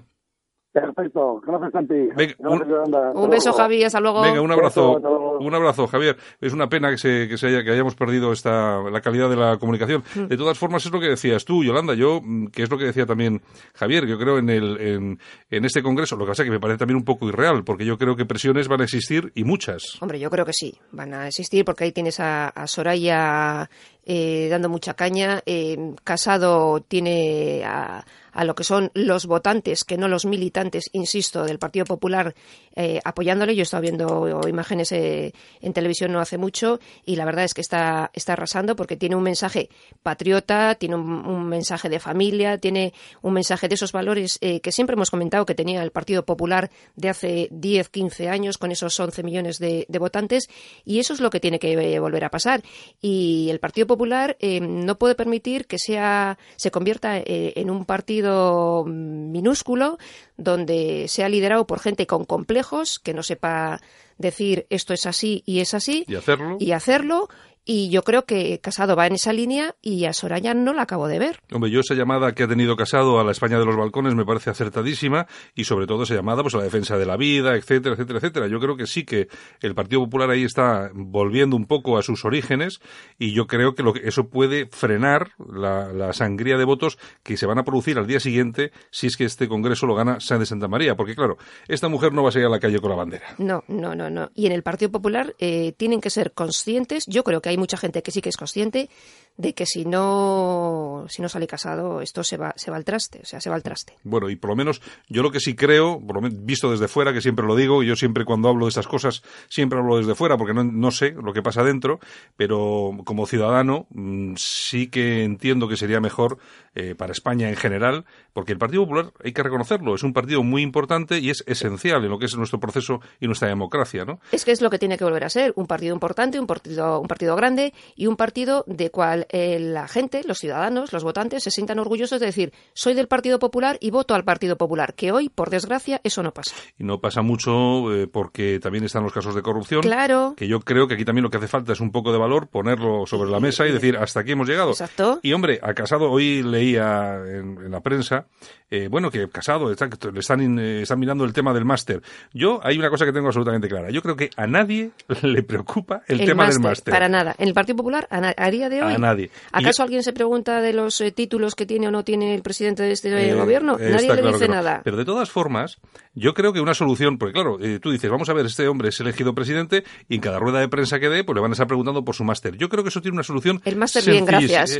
Perfecto, 0.71 1.41
gracias 1.45 1.71
Santi. 1.73 2.09
un, 2.39 3.29
beso 3.29 3.51
Javi, 3.51 3.83
hasta 3.83 3.99
luego. 3.99 4.21
Venga, 4.21 4.39
un 4.39 4.51
abrazo, 4.51 4.93
un 5.39 5.53
abrazo 5.53 5.85
Javier. 5.87 6.15
Es 6.39 6.53
una 6.53 6.69
pena 6.69 6.89
que 6.91 6.97
se, 6.97 7.27
que 7.27 7.37
se 7.37 7.47
haya, 7.47 7.63
que 7.63 7.71
hayamos 7.71 7.95
perdido 7.95 8.31
esta, 8.31 8.81
la 8.89 9.01
calidad 9.01 9.29
de 9.29 9.35
la 9.35 9.57
comunicación. 9.57 10.01
Mm. 10.15 10.27
De 10.27 10.37
todas 10.37 10.57
formas 10.57 10.85
es 10.85 10.91
lo 10.91 11.01
que 11.01 11.09
decías 11.09 11.43
tú, 11.43 11.61
Yolanda, 11.61 11.93
yo, 11.93 12.21
mm, 12.23 12.47
que 12.47 12.63
es 12.63 12.69
lo 12.69 12.77
que 12.77 12.85
decía 12.85 13.05
también 13.05 13.41
Javier, 13.73 14.07
yo 14.07 14.17
creo 14.17 14.37
en 14.37 14.49
el, 14.49 14.79
en, 14.79 15.19
en 15.49 15.65
este 15.65 15.83
congreso, 15.83 16.15
lo 16.15 16.23
que 16.23 16.29
pasa 16.29 16.43
es 16.43 16.47
que 16.47 16.53
me 16.53 16.59
parece 16.61 16.79
también 16.79 16.97
un 16.97 17.05
poco 17.05 17.27
irreal, 17.27 17.65
porque 17.65 17.85
yo 17.85 17.97
creo 17.97 18.15
que 18.15 18.25
presiones 18.25 18.69
van 18.69 18.79
a 18.79 18.85
existir 18.85 19.33
y 19.35 19.43
muchas. 19.43 20.01
Hombre, 20.01 20.19
yo 20.19 20.29
creo 20.29 20.45
que 20.45 20.53
sí, 20.53 20.73
van 20.93 21.13
a 21.13 21.27
existir 21.27 21.65
porque 21.65 21.83
ahí 21.83 21.91
tienes 21.91 22.21
a, 22.21 22.47
a 22.47 22.65
Soraya 22.65 23.69
eh, 24.05 24.47
dando 24.49 24.69
mucha 24.69 24.93
caña. 24.95 25.41
Eh, 25.45 25.93
Casado 26.03 26.81
tiene 26.81 27.63
a, 27.63 28.03
lo 28.43 28.55
que 28.55 28.63
son 28.63 28.89
los 28.93 29.25
votantes, 29.25 29.83
que 29.83 29.97
no 29.97 30.07
los 30.07 30.25
militantes, 30.25 30.89
insisto, 30.93 31.43
del 31.43 31.59
Partido 31.59 31.85
Popular 31.85 32.33
eh, 32.75 32.99
apoyándole. 33.03 33.55
Yo 33.55 33.61
he 33.61 33.63
estado 33.63 33.81
viendo 33.81 34.47
imágenes 34.47 34.91
eh, 34.93 35.33
en 35.59 35.73
televisión 35.73 36.13
no 36.13 36.19
hace 36.21 36.37
mucho 36.37 36.79
y 37.05 37.17
la 37.17 37.25
verdad 37.25 37.43
es 37.43 37.53
que 37.53 37.61
está, 37.61 38.09
está 38.13 38.33
arrasando 38.33 38.75
porque 38.77 38.95
tiene 38.95 39.17
un 39.17 39.23
mensaje 39.23 39.69
patriota, 40.01 40.75
tiene 40.75 40.95
un, 40.95 41.49
mensaje 41.49 41.89
de 41.89 41.99
familia, 41.99 42.57
tiene 42.57 42.93
un 43.21 43.33
mensaje 43.33 43.67
de 43.67 43.75
esos 43.75 43.91
valores 43.91 44.39
que 44.39 44.71
siempre 44.71 44.93
hemos 44.93 45.11
comentado 45.11 45.45
que 45.45 45.53
tenía 45.53 45.83
el 45.83 45.91
Partido 45.91 46.23
Popular 46.23 46.71
de 46.95 47.09
hace 47.09 47.49
10, 47.51 47.89
15 47.89 48.29
años 48.29 48.57
con 48.57 48.71
esos 48.71 48.97
11 48.97 49.23
millones 49.23 49.59
de, 49.59 49.85
de 49.89 49.99
votantes 49.99 50.47
y 50.85 50.99
eso 50.99 51.13
es 51.13 51.19
lo 51.19 51.29
que 51.29 51.41
tiene 51.41 51.59
que 51.59 51.99
volver 51.99 52.23
a 52.23 52.29
pasar. 52.29 52.63
Y 53.01 53.49
el 53.49 53.59
Partido 53.59 53.87
Popular 53.91 54.37
eh, 54.39 54.61
no 54.61 54.97
puede 54.97 55.15
permitir 55.15 55.67
que 55.67 55.77
sea, 55.77 56.37
se 56.55 56.71
convierta 56.71 57.17
eh, 57.17 57.51
en 57.57 57.69
un 57.69 57.83
partido 57.83 58.85
minúsculo 58.85 59.97
donde 60.37 61.07
sea 61.09 61.27
liderado 61.27 61.67
por 61.67 61.79
gente 61.79 62.07
con 62.07 62.23
complejos, 62.23 62.99
que 62.99 63.13
no 63.13 63.21
sepa 63.21 63.81
decir 64.21 64.67
esto 64.69 64.93
es 64.93 65.05
así 65.05 65.43
y 65.45 65.59
es 65.59 65.73
así. 65.73 66.05
Y 66.07 66.15
hacerlo. 66.15 66.57
Y 66.59 66.71
hacerlo 66.71 67.29
y 67.63 67.89
yo 67.89 68.03
creo 68.03 68.25
que 68.25 68.59
Casado 68.59 68.95
va 68.95 69.05
en 69.05 69.13
esa 69.13 69.33
línea 69.33 69.75
y 69.81 70.05
a 70.05 70.13
Soraya 70.13 70.53
no 70.53 70.73
la 70.73 70.83
acabo 70.83 71.07
de 71.07 71.19
ver. 71.19 71.41
Hombre, 71.51 71.69
yo 71.69 71.81
esa 71.81 71.93
llamada 71.93 72.33
que 72.33 72.43
ha 72.43 72.47
tenido 72.47 72.75
Casado 72.75 73.19
a 73.19 73.23
la 73.23 73.31
España 73.31 73.59
de 73.59 73.65
los 73.65 73.75
balcones 73.75 74.15
me 74.15 74.25
parece 74.25 74.49
acertadísima 74.49 75.27
y 75.53 75.65
sobre 75.65 75.85
todo 75.85 76.03
esa 76.03 76.15
llamada 76.15 76.41
pues 76.41 76.55
a 76.55 76.57
la 76.57 76.63
defensa 76.63 76.97
de 76.97 77.05
la 77.05 77.17
vida, 77.17 77.55
etcétera, 77.55 77.93
etcétera, 77.93 78.17
etcétera. 78.17 78.47
Yo 78.47 78.59
creo 78.59 78.77
que 78.77 78.87
sí 78.87 79.05
que 79.05 79.27
el 79.61 79.75
Partido 79.75 80.01
Popular 80.01 80.31
ahí 80.31 80.43
está 80.43 80.89
volviendo 80.93 81.55
un 81.55 81.67
poco 81.67 81.97
a 81.97 82.01
sus 82.01 82.25
orígenes 82.25 82.79
y 83.19 83.33
yo 83.33 83.45
creo 83.45 83.75
que, 83.75 83.83
lo 83.83 83.93
que 83.93 84.07
eso 84.07 84.27
puede 84.27 84.65
frenar 84.65 85.31
la, 85.37 85.93
la, 85.93 86.13
sangría 86.13 86.57
de 86.57 86.65
votos 86.65 86.97
que 87.23 87.37
se 87.37 87.45
van 87.45 87.59
a 87.59 87.63
producir 87.63 87.97
al 87.99 88.07
día 88.07 88.19
siguiente 88.19 88.71
si 88.89 89.07
es 89.07 89.17
que 89.17 89.25
este 89.25 89.47
Congreso 89.47 89.85
lo 89.85 89.95
gana 89.95 90.17
de 90.17 90.45
Santa 90.45 90.67
María. 90.67 90.95
Porque 90.95 91.13
claro, 91.13 91.37
esta 91.67 91.89
mujer 91.89 92.11
no 92.11 92.23
va 92.23 92.29
a 92.29 92.31
salir 92.31 92.47
a 92.47 92.49
la 92.49 92.59
calle 92.59 92.79
con 92.79 92.89
la 92.89 92.95
bandera. 92.95 93.35
No, 93.37 93.63
no, 93.67 93.93
no, 93.93 94.09
Y 94.35 94.45
en 94.45 94.51
el 94.51 94.63
Partido 94.63 94.91
Popular 94.91 95.35
eh, 95.39 95.73
tienen 95.77 96.01
que 96.01 96.09
ser 96.09 96.33
conscientes, 96.33 97.05
yo 97.07 97.23
creo 97.23 97.41
que 97.41 97.49
hay 97.49 97.57
mucha 97.57 97.77
gente 97.77 98.01
que 98.01 98.11
sí 98.11 98.21
que 98.21 98.29
es 98.29 98.37
consciente 98.37 98.89
de 99.37 99.53
que 99.53 99.65
si 99.65 99.85
no 99.85 101.05
si 101.07 101.21
no 101.21 101.29
sale 101.29 101.47
casado 101.47 102.01
esto 102.01 102.23
se 102.23 102.37
va 102.37 102.53
se 102.57 102.69
va 102.69 102.77
al 102.77 102.83
traste, 102.83 103.21
o 103.23 103.25
sea, 103.25 103.39
se 103.39 103.49
va 103.49 103.55
al 103.55 103.63
traste. 103.63 103.93
Bueno, 104.03 104.29
y 104.29 104.35
por 104.35 104.49
lo 104.49 104.55
menos 104.55 104.81
yo 105.07 105.23
lo 105.23 105.31
que 105.31 105.39
sí 105.39 105.55
creo, 105.55 105.99
por 106.05 106.15
lo 106.15 106.21
menos 106.21 106.45
visto 106.45 106.69
desde 106.69 106.87
fuera, 106.87 107.13
que 107.13 107.21
siempre 107.21 107.45
lo 107.45 107.55
digo, 107.55 107.81
y 107.81 107.87
yo 107.87 107.95
siempre 107.95 108.25
cuando 108.25 108.49
hablo 108.49 108.65
de 108.65 108.69
estas 108.69 108.87
cosas 108.87 109.23
siempre 109.47 109.79
hablo 109.79 109.97
desde 109.97 110.15
fuera 110.15 110.37
porque 110.37 110.53
no, 110.53 110.63
no 110.63 110.91
sé 110.91 111.11
lo 111.11 111.33
que 111.33 111.41
pasa 111.41 111.63
dentro, 111.63 111.99
pero 112.35 112.91
como 113.05 113.25
ciudadano 113.25 113.87
mmm, 113.89 114.33
sí 114.37 114.87
que 114.87 115.23
entiendo 115.23 115.67
que 115.67 115.77
sería 115.77 116.01
mejor 116.01 116.37
eh, 116.75 116.95
para 116.95 117.11
España 117.11 117.49
en 117.49 117.55
general, 117.55 118.05
porque 118.33 118.53
el 118.53 118.57
Partido 118.57 118.83
Popular 118.83 119.11
hay 119.23 119.33
que 119.33 119.43
reconocerlo, 119.43 119.95
es 119.95 120.03
un 120.03 120.13
partido 120.13 120.43
muy 120.43 120.61
importante 120.61 121.19
y 121.19 121.29
es 121.29 121.43
esencial 121.47 122.03
en 122.03 122.09
lo 122.09 122.19
que 122.19 122.25
es 122.25 122.37
nuestro 122.37 122.59
proceso 122.59 123.01
y 123.19 123.27
nuestra 123.27 123.47
democracia. 123.47 124.00
¿No? 124.05 124.19
Es 124.31 124.45
que 124.45 124.51
es 124.51 124.61
lo 124.61 124.69
que 124.69 124.79
tiene 124.79 124.97
que 124.97 125.03
volver 125.03 125.23
a 125.23 125.29
ser, 125.29 125.53
un 125.55 125.67
partido 125.67 125.93
importante, 125.93 126.39
un 126.39 126.47
partido, 126.47 126.99
un 126.99 127.07
partido 127.07 127.35
grande 127.35 127.73
y 127.95 128.07
un 128.07 128.15
partido 128.15 128.63
de 128.67 128.91
cual 128.91 129.27
eh, 129.29 129.59
la 129.59 129.87
gente, 129.87 130.21
los 130.25 130.39
ciudadanos, 130.39 130.93
los 130.93 131.03
votantes 131.03 131.43
se 131.43 131.51
sientan 131.51 131.79
orgullosos 131.79 132.19
de 132.19 132.25
decir, 132.25 132.53
soy 132.73 132.93
del 132.93 133.07
Partido 133.07 133.39
Popular 133.39 133.77
y 133.79 133.91
voto 133.91 134.15
al 134.15 134.23
Partido 134.23 134.57
Popular, 134.57 134.93
que 134.93 135.11
hoy, 135.11 135.29
por 135.29 135.49
desgracia, 135.49 136.01
eso 136.03 136.23
no 136.23 136.31
pasa. 136.31 136.55
Y 136.77 136.83
no 136.83 136.99
pasa 136.99 137.21
mucho 137.21 137.93
eh, 137.93 138.07
porque 138.07 138.59
también 138.59 138.83
están 138.83 139.03
los 139.03 139.13
casos 139.13 139.35
de 139.35 139.41
corrupción. 139.41 139.81
Claro. 139.81 140.33
Que 140.35 140.47
yo 140.47 140.59
creo 140.59 140.87
que 140.87 140.95
aquí 140.95 141.05
también 141.05 141.23
lo 141.23 141.29
que 141.29 141.37
hace 141.37 141.47
falta 141.47 141.73
es 141.73 141.79
un 141.79 141.91
poco 141.91 142.11
de 142.11 142.17
valor, 142.17 142.47
ponerlo 142.47 143.05
sobre 143.05 143.29
la 143.29 143.39
mesa 143.39 143.67
y 143.67 143.71
decir, 143.71 143.97
hasta 143.97 144.21
aquí 144.21 144.31
hemos 144.31 144.47
llegado. 144.47 144.71
Exacto. 144.71 145.19
Y 145.21 145.33
hombre, 145.33 145.59
a 145.61 145.73
Casado 145.73 146.09
hoy 146.11 146.43
leía 146.43 147.17
en, 147.25 147.71
la 147.71 147.81
prensa, 147.81 148.27
eh, 148.69 148.87
bueno, 148.89 149.09
que 149.09 149.27
Casado 149.29 149.71
está, 149.71 149.89
le 150.11 150.19
están, 150.19 150.59
eh, 150.59 150.81
están 150.81 150.99
mirando 150.99 151.23
el 151.23 151.33
tema 151.33 151.53
del 151.53 151.65
máster. 151.65 152.01
Yo, 152.33 152.59
hay 152.63 152.77
una 152.77 152.89
cosa 152.89 153.05
que 153.05 153.13
tengo 153.13 153.27
absolutamente 153.27 153.67
clara. 153.67 153.80
Yo 153.89 154.01
creo 154.01 154.15
que 154.15 154.29
a 154.35 154.47
nadie 154.47 154.91
le 155.21 155.43
preocupa 155.43 156.03
el, 156.07 156.25
tema 156.25 156.47
del 156.47 156.59
máster. 156.59 156.91
Para 156.91 157.09
nada. 157.09 157.35
En 157.37 157.47
el 157.47 157.53
Partido 157.53 157.77
Popular, 157.77 158.07
a, 158.09 158.51
día 158.51 158.69
de 158.69 158.83
hoy. 158.83 158.93
A 158.93 158.97
nadie. 158.97 159.31
¿Acaso 159.51 159.83
alguien 159.83 160.03
se 160.03 160.13
pregunta 160.13 160.61
de 160.61 160.73
los 160.73 161.03
títulos 161.15 161.55
que 161.55 161.65
tiene 161.65 161.87
o 161.87 161.91
no 161.91 162.03
tiene 162.03 162.35
el 162.35 162.41
presidente 162.41 162.83
de 162.83 162.91
este 162.91 163.09
eh, 163.09 163.33
gobierno? 163.33 163.77
Nadie 163.77 164.13
le 164.13 164.21
dice 164.21 164.47
nada. 164.47 164.81
Pero 164.83 164.97
de 164.97 165.05
todas 165.05 165.29
formas, 165.29 165.79
yo 166.13 166.33
creo 166.33 166.53
que 166.53 166.59
una 166.59 166.73
solución, 166.73 167.17
porque 167.17 167.33
claro, 167.33 167.57
tú 167.81 167.91
dices, 167.91 168.09
vamos 168.09 168.29
a 168.29 168.33
ver, 168.33 168.45
este 168.45 168.67
hombre 168.67 168.89
es 168.89 168.99
elegido 168.99 169.33
presidente 169.33 169.83
y 170.09 170.15
en 170.15 170.21
cada 170.21 170.39
rueda 170.39 170.59
de 170.59 170.67
prensa 170.67 170.99
que 170.99 171.09
dé, 171.09 171.23
pues 171.23 171.35
le 171.35 171.41
van 171.41 171.51
a 171.51 171.53
estar 171.53 171.67
preguntando 171.67 172.03
por 172.03 172.15
su 172.15 172.23
máster. 172.23 172.57
Yo 172.57 172.69
creo 172.69 172.83
que 172.83 172.89
eso 172.89 173.01
tiene 173.01 173.15
una 173.15 173.23
solución. 173.23 173.61
El 173.65 173.75
máster 173.75 174.03
bien, 174.05 174.25
gracias. 174.25 174.79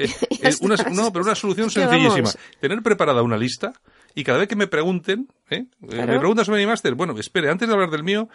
no, 0.92 1.12
pero 1.12 1.26
una 1.26 1.36
solución 1.36 1.70
sencillísima. 1.70 2.32
Tener 2.60 2.82
preparada 2.82 3.22
una 3.22 3.38
lista 3.38 3.74
y 4.16 4.24
cada 4.24 4.40
vez 4.40 4.48
que 4.48 4.56
me 4.56 4.68
pregunten, 4.68 5.28
¿eh? 5.50 5.66
eh 5.82 6.06
me 6.06 6.20
preguntan 6.20 6.46
sobre 6.46 6.60
mi 6.60 6.68
máster, 6.68 6.96
bueno, 6.96 7.18
espere, 7.18 7.50
antes 7.50 7.68
de 7.68 7.74
hablar 7.74 7.90
del 7.90 8.04
mío, 8.04 8.30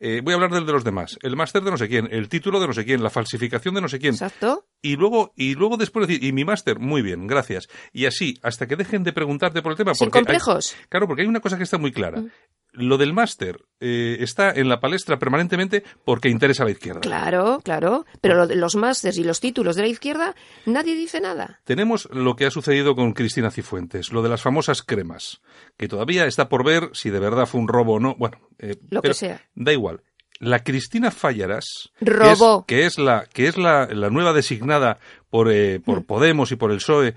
eh, 0.00 0.20
voy 0.22 0.32
a 0.32 0.34
hablar 0.36 0.50
del 0.50 0.66
de 0.66 0.72
los 0.72 0.84
demás. 0.84 1.18
El 1.22 1.36
máster 1.36 1.62
de 1.62 1.70
no 1.70 1.76
sé 1.76 1.88
quién, 1.88 2.08
el 2.10 2.28
título 2.28 2.60
de 2.60 2.66
no 2.66 2.72
sé 2.72 2.84
quién, 2.84 3.02
la 3.02 3.10
falsificación 3.10 3.74
de 3.74 3.80
no 3.80 3.88
sé 3.88 3.98
quién. 3.98 4.14
Exacto. 4.14 4.66
Y 4.80 4.96
luego, 4.96 5.32
y 5.36 5.54
luego 5.54 5.76
después 5.76 6.06
decir, 6.06 6.24
y 6.24 6.32
mi 6.32 6.44
máster, 6.44 6.78
muy 6.78 7.02
bien, 7.02 7.26
gracias. 7.26 7.68
Y 7.92 8.06
así, 8.06 8.38
hasta 8.42 8.66
que 8.66 8.76
dejen 8.76 9.04
de 9.04 9.12
preguntarte 9.12 9.62
por 9.62 9.72
el 9.72 9.78
tema. 9.78 9.94
Sin 9.94 10.10
complejos. 10.10 10.74
claro, 10.88 11.06
porque 11.06 11.22
hay 11.22 11.28
una 11.28 11.40
cosa 11.40 11.56
que 11.56 11.64
está 11.64 11.78
muy 11.78 11.92
clara. 11.92 12.20
Mm 12.20 12.30
lo 12.72 12.98
del 12.98 13.12
máster 13.12 13.64
eh, 13.80 14.18
está 14.20 14.50
en 14.50 14.68
la 14.68 14.80
palestra 14.80 15.18
permanentemente 15.18 15.82
porque 16.04 16.28
interesa 16.28 16.62
a 16.62 16.66
la 16.66 16.72
izquierda. 16.72 17.00
Claro, 17.00 17.60
claro. 17.62 18.06
Pero 18.20 18.46
los 18.46 18.76
másters 18.76 19.18
y 19.18 19.24
los 19.24 19.40
títulos 19.40 19.76
de 19.76 19.82
la 19.82 19.88
izquierda, 19.88 20.34
nadie 20.66 20.94
dice 20.94 21.20
nada. 21.20 21.60
Tenemos 21.64 22.08
lo 22.12 22.34
que 22.36 22.46
ha 22.46 22.50
sucedido 22.50 22.94
con 22.94 23.12
Cristina 23.12 23.50
Cifuentes, 23.50 24.12
lo 24.12 24.22
de 24.22 24.28
las 24.30 24.42
famosas 24.42 24.82
cremas, 24.82 25.40
que 25.76 25.88
todavía 25.88 26.26
está 26.26 26.48
por 26.48 26.64
ver 26.64 26.90
si 26.92 27.10
de 27.10 27.20
verdad 27.20 27.46
fue 27.46 27.60
un 27.60 27.68
robo 27.68 27.94
o 27.94 28.00
no. 28.00 28.14
Bueno, 28.16 28.38
eh, 28.58 28.76
lo 28.90 29.02
que 29.02 29.14
sea. 29.14 29.42
Da 29.54 29.72
igual. 29.72 30.02
La 30.38 30.64
Cristina 30.64 31.12
Fallarás, 31.12 31.92
Robó. 32.00 32.66
Que, 32.66 32.84
es, 32.84 32.98
la 32.98 33.26
que 33.32 33.46
es 33.46 33.56
la, 33.56 33.86
nueva 34.10 34.32
designada 34.32 34.98
por, 35.30 35.52
eh, 35.52 35.78
por 35.78 36.00
mm. 36.00 36.04
Podemos 36.04 36.50
y 36.50 36.56
por 36.56 36.72
el 36.72 36.78
PSOE 36.78 37.14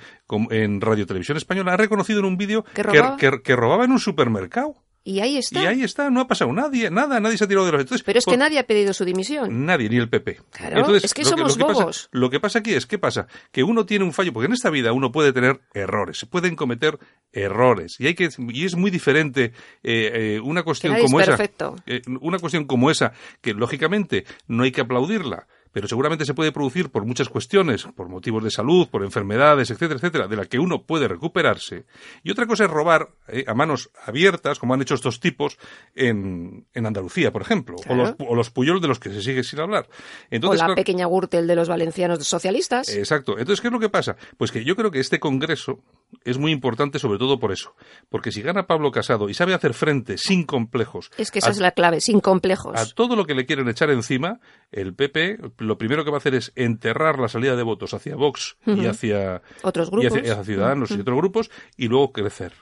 en 0.51 0.79
Radio 0.79 1.07
Televisión 1.07 1.35
Española, 1.35 1.73
ha 1.73 1.77
reconocido 1.77 2.19
en 2.19 2.25
un 2.25 2.37
vídeo 2.37 2.65
que 2.75 3.55
robaba 3.55 3.85
en 3.85 3.91
un 3.91 3.99
supermercado. 3.99 4.84
Y 5.07 5.19
ahí 5.19 5.37
está. 5.37 5.61
Y 5.61 5.65
ahí 5.67 5.83
está, 5.83 6.09
no 6.09 6.19
ha 6.19 6.27
pasado 6.27 6.51
nadie, 6.51 6.89
nada, 6.89 7.19
nadie 7.19 7.37
se 7.37 7.43
ha 7.43 7.47
tirado 7.47 7.67
de 7.67 7.73
los... 7.73 7.81
Entonces, 7.81 8.03
Pero 8.03 8.17
es 8.17 8.25
que 8.25 8.37
nadie 8.37 8.57
ha 8.57 8.65
pedido 8.65 8.91
su 8.91 9.05
dimisión. 9.05 9.63
Nadie, 9.63 9.87
ni 9.87 9.97
el 9.97 10.09
PP. 10.09 10.41
Claro, 10.49 10.79
Entonces, 10.79 11.03
es 11.03 11.13
que 11.13 11.23
somos 11.23 11.55
lo 11.57 11.67
bobos. 11.67 12.09
lo 12.11 12.31
que 12.31 12.39
pasa 12.39 12.57
aquí 12.57 12.73
es, 12.73 12.87
¿qué 12.87 12.97
pasa? 12.97 13.27
Que 13.51 13.63
uno 13.63 13.85
tiene 13.85 14.03
un 14.03 14.13
fallo, 14.13 14.33
porque 14.33 14.47
en 14.47 14.53
esta 14.53 14.71
vida 14.71 14.93
uno 14.93 15.11
puede 15.11 15.31
tener 15.31 15.61
errores, 15.75 16.17
se 16.17 16.25
pueden 16.25 16.55
cometer 16.55 16.97
errores, 17.31 17.99
y 17.99 18.07
hay 18.07 18.15
que 18.15 18.29
y 18.49 18.65
es 18.65 18.75
muy 18.75 18.89
diferente 18.89 19.53
eh, 19.83 20.11
eh, 20.13 20.39
una 20.43 20.63
cuestión 20.63 20.97
como 20.99 21.21
esa, 21.21 21.37
eh, 21.85 22.01
una 22.19 22.39
cuestión 22.39 22.65
como 22.65 22.89
esa, 22.89 23.13
que 23.41 23.53
lógicamente 23.53 24.25
no 24.47 24.63
hay 24.63 24.71
que 24.71 24.81
aplaudirla, 24.81 25.45
pero 25.75 25.89
seguramente 25.89 26.23
se 26.23 26.33
puede 26.33 26.53
producir 26.53 26.89
por 26.89 27.05
muchas 27.05 27.27
cuestiones, 27.27 27.83
por 27.97 28.07
motivos 28.07 28.41
de 28.45 28.49
salud, 28.49 28.87
por 28.87 29.03
enfermedades, 29.03 29.69
etcétera, 29.71 29.95
etcétera, 29.95 30.27
de 30.29 30.37
la 30.37 30.45
que 30.45 30.57
uno 30.57 30.83
puede 30.83 31.09
recuperarse. 31.09 31.83
Y 32.23 32.31
otra 32.31 32.45
cosa 32.45 32.63
es 32.63 32.71
robar 32.71 33.09
eh, 33.27 33.43
a 33.45 33.53
manos 33.53 33.89
abiertas, 34.05 34.57
como 34.57 34.73
han 34.73 34.81
hecho 34.81 34.95
estos 34.95 35.19
tipos 35.19 35.57
en, 35.93 36.65
en 36.73 36.85
Andalucía, 36.85 37.33
por 37.33 37.41
ejemplo, 37.41 37.75
o, 37.89 37.93
los, 37.93 38.15
o 38.19 38.35
los 38.35 38.51
Puyol 38.51 38.79
de 38.79 38.87
los 38.87 38.99
que 38.99 39.09
se 39.09 39.21
sigue 39.21 39.43
sin 39.43 39.59
hablar. 39.59 39.89
Entonces, 40.31 40.63
o 40.63 40.67
la 40.69 40.75
pequeña 40.75 41.07
Gürtel 41.07 41.45
de 41.45 41.57
los 41.57 41.67
valencianos 41.67 42.25
socialistas. 42.25 42.87
Exacto. 42.87 43.33
Entonces, 43.37 43.59
¿qué 43.59 43.67
es 43.67 43.73
lo 43.73 43.81
que 43.81 43.89
pasa? 43.89 44.15
Pues 44.37 44.53
que 44.53 44.63
yo 44.63 44.77
creo 44.77 44.91
que 44.91 45.01
este 45.01 45.19
Congreso 45.19 45.81
es 46.23 46.37
muy 46.37 46.53
importante 46.53 46.99
sobre 46.99 47.19
todo 47.19 47.37
por 47.37 47.51
eso. 47.51 47.75
Porque 48.09 48.31
si 48.31 48.41
gana 48.41 48.65
Pablo 48.65 48.91
Casado 48.91 49.27
y 49.27 49.33
sabe 49.33 49.53
hacer 49.53 49.73
frente 49.73 50.17
sin 50.17 50.45
complejos... 50.45 51.11
Es 51.17 51.31
que 51.31 51.39
esa 51.39 51.49
es 51.49 51.59
la 51.59 51.71
clave, 51.71 51.99
sin 51.99 52.21
complejos. 52.21 52.79
A 52.79 52.85
todo 52.93 53.17
lo 53.17 53.25
que 53.25 53.35
le 53.35 53.45
quieren 53.45 53.67
echar 53.67 53.89
encima, 53.89 54.39
el 54.71 54.93
PP 54.93 55.39
lo 55.65 55.77
primero 55.77 56.03
que 56.05 56.11
va 56.11 56.17
a 56.17 56.19
hacer 56.19 56.35
es 56.35 56.51
enterrar 56.55 57.19
la 57.19 57.27
salida 57.27 57.55
de 57.55 57.63
votos 57.63 57.93
hacia 57.93 58.15
Vox 58.15 58.57
y 58.65 58.85
hacia 58.85 59.41
otros 59.63 59.89
grupos, 59.91 60.13
y 60.15 60.19
hacia, 60.19 60.43
Ciudadanos 60.43 60.91
y 60.91 60.99
otros 60.99 61.17
grupos 61.17 61.51
y 61.77 61.87
luego 61.87 62.11
crecer. 62.11 62.53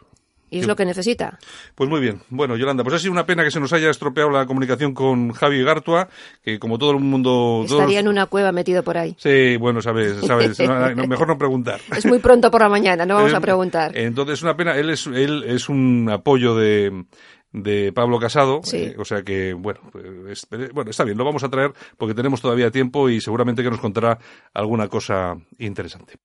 Y 0.54 0.60
es 0.60 0.68
lo 0.68 0.76
que 0.76 0.86
necesita. 0.86 1.40
Pues 1.74 1.90
muy 1.90 2.00
bien. 2.00 2.22
Bueno, 2.30 2.56
Yolanda, 2.56 2.84
pues 2.84 2.96
ha 2.96 3.00
sido 3.00 3.12
una 3.12 3.26
pena 3.26 3.44
que 3.44 3.50
se 3.50 3.60
nos 3.60 3.74
haya 3.74 3.90
estropeado 3.90 4.30
la 4.30 4.46
comunicación 4.46 4.94
con 4.94 5.32
Javi 5.32 5.64
Gartua, 5.64 6.10
que 6.44 6.60
como 6.60 6.78
todo 6.78 6.92
el 6.92 7.00
mundo... 7.00 7.64
Estaría 7.66 8.00
en 8.00 8.08
una 8.08 8.28
cueva 8.28 8.52
metido 8.52 8.84
por 8.84 8.96
ahí. 9.00 9.16
Sí, 9.18 9.58
bueno, 9.58 9.82
sabes, 9.82 10.18
sabes 10.24 10.60
mejor 11.08 11.28
no 11.28 11.40
preguntar. 11.40 11.82
Es 11.98 12.06
muy 12.06 12.20
pronto 12.20 12.52
por 12.52 12.62
la 12.62 12.70
mañana, 12.70 13.04
no 13.04 13.16
vamos 13.16 13.34
a 13.34 13.42
preguntar. 13.42 13.98
Entonces, 13.98 14.34
es 14.36 14.44
una 14.44 14.56
pena. 14.56 14.78
Él 14.78 14.92
es, 14.92 15.08
él 15.08 15.44
es 15.48 15.70
un 15.70 16.08
apoyo 16.12 16.54
de 16.56 17.06
de 17.54 17.94
Pablo 17.94 18.20
Casado. 18.20 18.62
Eh, 18.74 18.96
o 18.98 19.06
sea 19.06 19.24
que, 19.24 19.54
bueno, 19.54 19.80
pues, 19.92 20.48
bueno, 20.74 20.92
está 20.92 21.04
bien, 21.04 21.18
lo 21.18 21.24
vamos 21.24 21.44
a 21.44 21.50
traer 21.50 21.72
porque 21.98 22.14
tenemos 22.14 22.42
todavía 22.42 22.72
tiempo 22.72 23.10
y 23.10 23.22
seguramente 23.22 23.64
que 23.64 23.70
nos 23.70 23.80
contará 23.80 24.18
alguna 24.54 24.88
cosa 24.88 25.38
interesante. 25.60 26.16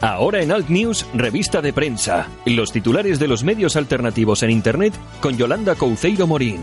Ahora 0.00 0.42
en 0.42 0.52
Alt 0.52 0.68
News, 0.68 1.06
revista 1.12 1.60
de 1.60 1.72
prensa. 1.72 2.28
Los 2.46 2.70
titulares 2.70 3.18
de 3.18 3.26
los 3.26 3.42
medios 3.42 3.74
alternativos 3.74 4.44
en 4.44 4.50
Internet 4.50 4.94
con 5.20 5.36
Yolanda 5.36 5.74
Couceiro 5.74 6.26
Morín. 6.28 6.60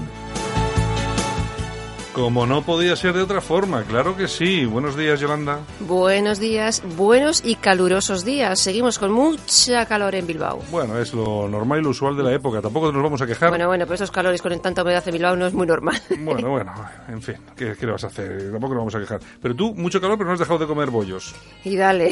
Como 2.15 2.47
no 2.47 2.61
podía 2.61 2.95
ser 2.95 3.11
de 3.11 3.21
otra 3.21 3.41
forma, 3.41 3.83
claro 3.83 4.15
que 4.15 4.29
sí. 4.29 4.63
Buenos 4.63 4.95
días, 4.95 5.19
Yolanda. 5.19 5.59
Buenos 5.81 6.39
días, 6.39 6.81
buenos 6.95 7.41
y 7.43 7.55
calurosos 7.55 8.23
días. 8.23 8.57
Seguimos 8.57 8.97
con 8.97 9.11
mucha 9.11 9.85
calor 9.85 10.15
en 10.15 10.25
Bilbao. 10.25 10.61
Bueno, 10.71 10.97
es 10.97 11.13
lo 11.13 11.49
normal 11.49 11.81
y 11.81 11.83
lo 11.83 11.89
usual 11.89 12.15
de 12.15 12.23
la 12.23 12.31
época. 12.31 12.61
Tampoco 12.61 12.89
nos 12.89 13.03
vamos 13.03 13.21
a 13.21 13.27
quejar. 13.27 13.49
Bueno, 13.49 13.67
bueno, 13.67 13.83
pero 13.83 13.95
esos 13.95 14.11
calores 14.11 14.41
con 14.41 14.57
tanta 14.61 14.81
humedad 14.81 15.03
en 15.05 15.13
Bilbao 15.13 15.35
no 15.35 15.45
es 15.45 15.53
muy 15.53 15.67
normal. 15.67 16.01
Bueno, 16.25 16.49
bueno, 16.49 16.73
en 17.09 17.21
fin, 17.21 17.35
¿qué, 17.55 17.75
le 17.79 17.91
vas 17.91 18.05
a 18.05 18.07
hacer? 18.07 18.49
Tampoco 18.49 18.73
nos 18.73 18.81
vamos 18.81 18.95
a 18.95 18.99
quejar. 18.99 19.19
Pero 19.41 19.53
tú, 19.53 19.75
mucho 19.75 19.99
calor, 19.99 20.17
pero 20.17 20.29
no 20.29 20.33
has 20.35 20.39
dejado 20.39 20.57
de 20.57 20.67
comer 20.67 20.89
bollos. 20.89 21.35
Y 21.65 21.75
dale. 21.75 22.11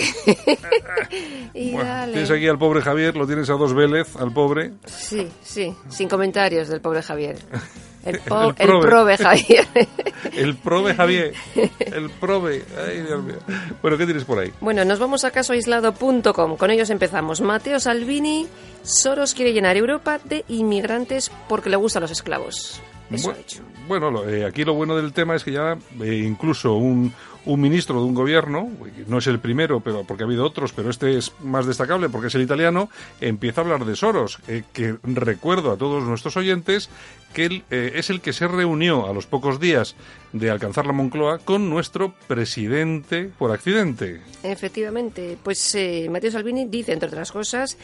y 1.53 1.71
dale. 1.71 2.11
Tienes 2.11 2.29
aquí 2.29 2.47
al 2.49 2.59
pobre 2.59 2.81
Javier, 2.81 3.15
lo 3.15 3.25
tienes 3.25 3.49
a 3.49 3.53
dos 3.53 3.73
Vélez, 3.73 4.17
al 4.17 4.33
pobre. 4.33 4.73
Sí, 4.85 5.29
sí, 5.41 5.73
sin 5.87 6.09
comentarios 6.09 6.67
del 6.67 6.81
pobre 6.81 7.01
Javier. 7.01 7.37
El, 8.05 8.15
el, 8.57 8.79
prove. 8.79 9.17
Javier. 9.17 9.67
el 10.33 10.55
prove 10.55 10.93
Javier. 10.93 11.33
El 11.79 12.09
prove. 12.09 12.63
Ay, 12.77 13.01
Dios 13.01 13.23
mío. 13.23 13.37
Bueno, 13.81 13.97
¿qué 13.97 14.05
tienes 14.05 14.25
por 14.25 14.39
ahí? 14.39 14.51
Bueno, 14.59 14.83
nos 14.85 14.99
vamos 14.99 15.23
a 15.23 15.31
casoaislado.com. 15.31 16.57
Con 16.57 16.71
ellos 16.71 16.89
empezamos. 16.89 17.41
Mateo 17.41 17.79
Salvini, 17.79 18.47
Soros 18.83 19.33
quiere 19.33 19.53
llenar 19.53 19.77
Europa 19.77 20.19
de 20.23 20.43
inmigrantes 20.49 21.31
porque 21.47 21.69
le 21.69 21.77
gustan 21.77 22.01
los 22.01 22.11
esclavos. 22.11 22.81
Eso 23.11 23.27
bueno, 23.27 23.39
hecho. 23.41 23.63
bueno 23.87 24.29
eh, 24.29 24.45
aquí 24.45 24.63
lo 24.63 24.73
bueno 24.73 24.95
del 24.95 25.13
tema 25.13 25.35
es 25.35 25.43
que 25.43 25.51
ya 25.51 25.77
eh, 26.01 26.15
incluso 26.15 26.73
un, 26.73 27.13
un 27.45 27.61
ministro 27.61 27.99
de 27.99 28.05
un 28.05 28.13
gobierno, 28.13 28.69
no 29.07 29.17
es 29.17 29.27
el 29.27 29.39
primero, 29.39 29.79
pero 29.79 30.03
porque 30.03 30.23
ha 30.23 30.25
habido 30.25 30.45
otros, 30.45 30.73
pero 30.73 30.89
este 30.89 31.17
es 31.17 31.33
más 31.41 31.65
destacable 31.65 32.09
porque 32.09 32.27
es 32.27 32.35
el 32.35 32.41
italiano, 32.41 32.89
empieza 33.21 33.61
a 33.61 33.63
hablar 33.63 33.85
de 33.85 33.95
Soros, 33.95 34.39
eh, 34.47 34.63
que 34.73 34.95
recuerdo 35.03 35.71
a 35.71 35.77
todos 35.77 36.03
nuestros 36.03 36.37
oyentes 36.37 36.89
que 37.33 37.45
él 37.45 37.63
eh, 37.71 37.93
es 37.95 38.09
el 38.09 38.21
que 38.21 38.31
se 38.31 38.47
reunió 38.47 39.07
a 39.07 39.13
los 39.13 39.25
pocos 39.25 39.59
días 39.59 39.95
de 40.33 40.49
alcanzar 40.49 40.85
la 40.85 40.93
Moncloa 40.93 41.39
con 41.39 41.69
nuestro 41.69 42.13
presidente 42.27 43.29
por 43.37 43.51
accidente. 43.51 44.21
Efectivamente, 44.43 45.37
pues 45.41 45.75
eh, 45.75 46.07
Matteo 46.09 46.31
Salvini 46.31 46.65
dice, 46.65 46.93
entre 46.93 47.09
otras 47.09 47.31
cosas, 47.31 47.77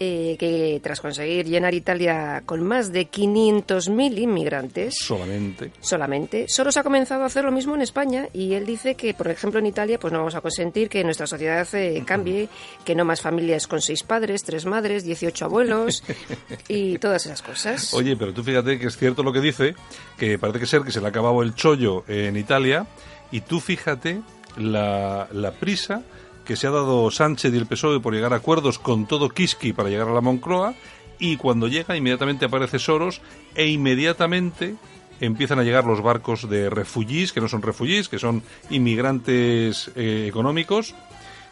eh, 0.00 0.36
que 0.38 0.80
tras 0.82 1.00
conseguir 1.00 1.46
llenar 1.46 1.74
Italia 1.74 2.42
con 2.44 2.62
más 2.62 2.92
de 2.92 3.10
500.000 3.10 4.18
inmigrantes... 4.18 4.94
Solamente. 4.98 5.70
Solamente. 5.80 6.46
Soros 6.48 6.76
ha 6.76 6.82
comenzado 6.82 7.22
a 7.22 7.26
hacer 7.26 7.44
lo 7.44 7.52
mismo 7.52 7.74
en 7.74 7.82
España 7.82 8.28
y 8.32 8.54
él 8.54 8.66
dice 8.66 8.94
que, 8.94 9.14
por 9.14 9.28
ejemplo, 9.28 9.60
en 9.60 9.66
Italia 9.66 9.98
pues 9.98 10.12
no 10.12 10.18
vamos 10.18 10.34
a 10.34 10.40
consentir 10.40 10.88
que 10.88 11.04
nuestra 11.04 11.26
sociedad 11.26 11.66
eh, 11.74 12.02
cambie, 12.06 12.48
que 12.84 12.94
no 12.94 13.04
más 13.04 13.20
familias 13.20 13.66
con 13.66 13.80
seis 13.80 14.02
padres, 14.02 14.42
tres 14.42 14.66
madres, 14.66 15.04
18 15.04 15.44
abuelos 15.44 16.02
y 16.68 16.98
todas 16.98 17.26
esas 17.26 17.42
cosas. 17.42 17.94
Oye, 17.94 18.16
pero 18.16 18.32
tú 18.32 18.42
fíjate 18.42 18.78
que 18.78 18.86
es 18.86 18.96
cierto 18.96 19.22
lo 19.22 19.32
que 19.32 19.40
dice, 19.40 19.74
que 20.18 20.38
parece 20.38 20.60
que 20.60 20.66
ser 20.66 20.82
que 20.82 20.90
se 20.90 21.00
le 21.00 21.06
ha 21.06 21.10
acabado 21.10 21.42
el 21.42 21.54
chollo 21.54 22.04
en 22.08 22.36
Italia 22.36 22.86
y 23.30 23.40
tú 23.42 23.60
fíjate 23.60 24.22
la, 24.56 25.28
la 25.32 25.52
prisa 25.52 26.02
que 26.44 26.56
se 26.56 26.66
ha 26.66 26.70
dado 26.70 27.10
Sánchez 27.10 27.52
y 27.52 27.56
el 27.56 27.66
PSOE 27.66 28.00
por 28.00 28.14
llegar 28.14 28.32
a 28.32 28.36
acuerdos 28.36 28.78
con 28.78 29.06
todo 29.06 29.28
Kiski 29.28 29.72
para 29.72 29.88
llegar 29.88 30.08
a 30.08 30.12
la 30.12 30.20
Moncloa 30.20 30.74
y 31.18 31.36
cuando 31.36 31.68
llega 31.68 31.96
inmediatamente 31.96 32.44
aparece 32.44 32.78
Soros 32.78 33.20
e 33.54 33.66
inmediatamente 33.66 34.76
empiezan 35.20 35.58
a 35.58 35.62
llegar 35.62 35.84
los 35.84 36.02
barcos 36.02 36.48
de 36.48 36.70
refugiés, 36.70 37.32
que 37.32 37.40
no 37.40 37.48
son 37.48 37.62
refugiés, 37.62 38.08
que 38.08 38.18
son 38.18 38.42
inmigrantes 38.70 39.90
eh, 39.94 40.26
económicos 40.28 40.94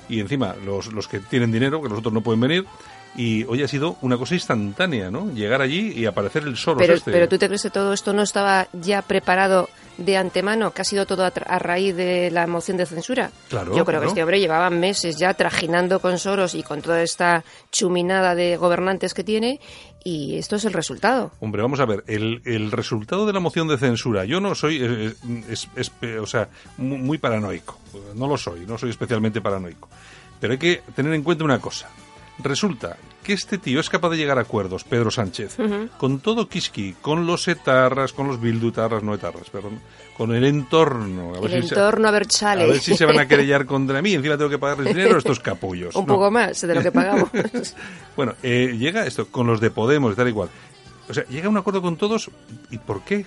y 0.09 0.21
encima 0.21 0.55
los, 0.65 0.93
los 0.93 1.09
que 1.09 1.21
tienen 1.21 1.53
dinero, 1.53 1.81
que 1.81 1.89
los 1.89 1.99
otros 1.99 2.13
no 2.13 2.23
pueden 2.23 2.41
venir, 2.41 2.67
y 3.15 3.45
hoy 3.45 3.63
ha 3.63 3.69
sido 3.69 3.97
una 4.01 4.17
cosa 4.17 4.35
instantánea, 4.35 5.11
¿no? 5.11 5.33
Llegar 5.33 5.61
allí 5.61 5.93
y 5.93 6.07
aparecer 6.07 6.45
el 6.45 6.57
Soros 6.57 6.81
Pero, 6.81 6.95
este. 6.95 7.13
pero 7.13 7.29
tú 7.29 7.39
te 7.39 7.47
crees 7.47 7.63
que 7.63 7.71
todo 7.71 7.93
esto 7.93 8.13
no 8.13 8.23
estaba 8.23 8.69
ya 8.73 9.03
preparado 9.03 9.69
de 9.99 10.17
antemano, 10.17 10.73
que 10.73 10.83
ha 10.83 10.85
sido 10.85 11.07
todo 11.07 11.25
a, 11.25 11.59
raíz 11.59 11.95
de 11.95 12.31
la 12.31 12.47
moción 12.47 12.77
de 12.77 12.87
censura. 12.87 13.31
Claro, 13.49 13.77
Yo 13.77 13.85
creo 13.85 14.01
que 14.01 14.07
este 14.09 14.23
hombre 14.23 14.41
llevaba 14.41 14.71
meses 14.71 15.17
ya 15.19 15.35
trajinando 15.35 16.01
con 16.01 16.19
Soros 16.19 16.55
y 16.55 16.63
con 16.63 16.81
toda 16.83 17.03
esta 17.03 17.45
chuminada 17.71 18.35
de 18.35 18.57
gobernantes 18.57 19.15
que 19.15 19.23
tiene 19.25 19.61
y 20.05 20.37
esto 20.39 20.57
es 20.57 20.65
el 20.65 20.73
resultado. 20.73 21.31
Hombre, 21.41 21.63
vamos 21.63 21.79
a 21.81 21.85
ver, 21.87 22.03
el, 22.09 22.43
el 22.45 22.73
resultado 22.73 23.27
de 23.27 23.33
la 23.33 23.41
moción 23.41 23.69
de 23.69 23.79
censura, 23.79 24.25
yo 24.25 24.41
no 24.41 24.55
soy, 24.55 24.79
eh, 24.83 25.15
es- 25.49 25.69
es- 25.77 25.93
es- 26.01 26.19
o 26.19 26.27
sea, 26.27 26.49
mu- 26.79 26.99
muy 26.99 27.19
paranoico, 27.19 27.79
no 28.15 28.27
lo 28.27 28.37
soy, 28.37 28.61
no 28.67 28.79
soy 28.79 28.91
especialmente 28.91 29.41
paranoico, 29.41 29.89
pero 30.41 30.55
hay 30.55 30.59
que 30.59 30.83
tener 30.97 31.13
en 31.15 31.23
cuenta 31.23 31.45
una 31.45 31.61
cosa. 31.61 31.89
Resulta 32.39 32.97
que 33.23 33.35
este 33.35 33.59
tío 33.59 33.79
es 33.79 33.89
capaz 33.89 34.11
de 34.11 34.17
llegar 34.17 34.39
a 34.39 34.41
acuerdos, 34.41 34.83
Pedro 34.85 35.11
Sánchez, 35.11 35.57
con 35.99 36.19
todo 36.21 36.49
Kiski, 36.49 36.95
con 37.01 37.27
los 37.27 37.47
etarras, 37.47 38.13
con 38.13 38.27
los 38.27 38.41
bildutarras, 38.41 39.03
no 39.03 39.15
etarras, 39.15 39.49
perdón, 39.51 39.79
con 40.17 40.35
el 40.35 40.45
entorno. 40.45 41.35
A 41.37 41.41
ver 41.41 41.53
El 41.55 41.63
si 41.63 41.69
se- 41.69 41.75
entorno 41.75 42.09
a 42.09 42.11
ver 42.11 42.27
a 42.43 42.55
ver 42.57 42.81
si 42.81 42.97
se 42.97 43.05
van 43.07 43.19
a 43.21 43.29
querellar 43.29 43.65
contra 43.67 44.03
mí, 44.03 44.15
encima 44.15 44.37
tengo 44.37 44.51
que 44.51 44.59
pagarles 44.59 44.89
dinero 44.95 45.15
a 45.15 45.19
estos 45.19 45.39
capullos. 45.41 45.95
Un 45.95 46.07
No. 46.07 46.15
poco 46.15 46.31
más 46.31 46.61
de 46.61 46.75
lo 46.75 46.83
que 46.83 46.91
pagamos. 46.91 47.29
Bueno, 48.17 48.35
eh, 48.43 48.77
llega 48.79 49.07
esto 49.07 49.29
con 49.29 49.47
los 49.47 49.61
de 49.61 49.71
Podemos 49.71 50.13
y 50.13 50.17
tal 50.17 50.29
igual. 50.29 50.49
O 51.09 51.15
sea, 51.15 51.25
llega 51.29 51.47
a 51.47 51.51
un 51.51 51.57
acuerdo 51.57 51.81
con 51.81 51.97
todos. 51.97 52.31
¿Y 52.71 52.79
por 52.79 53.03
qué? 53.03 53.25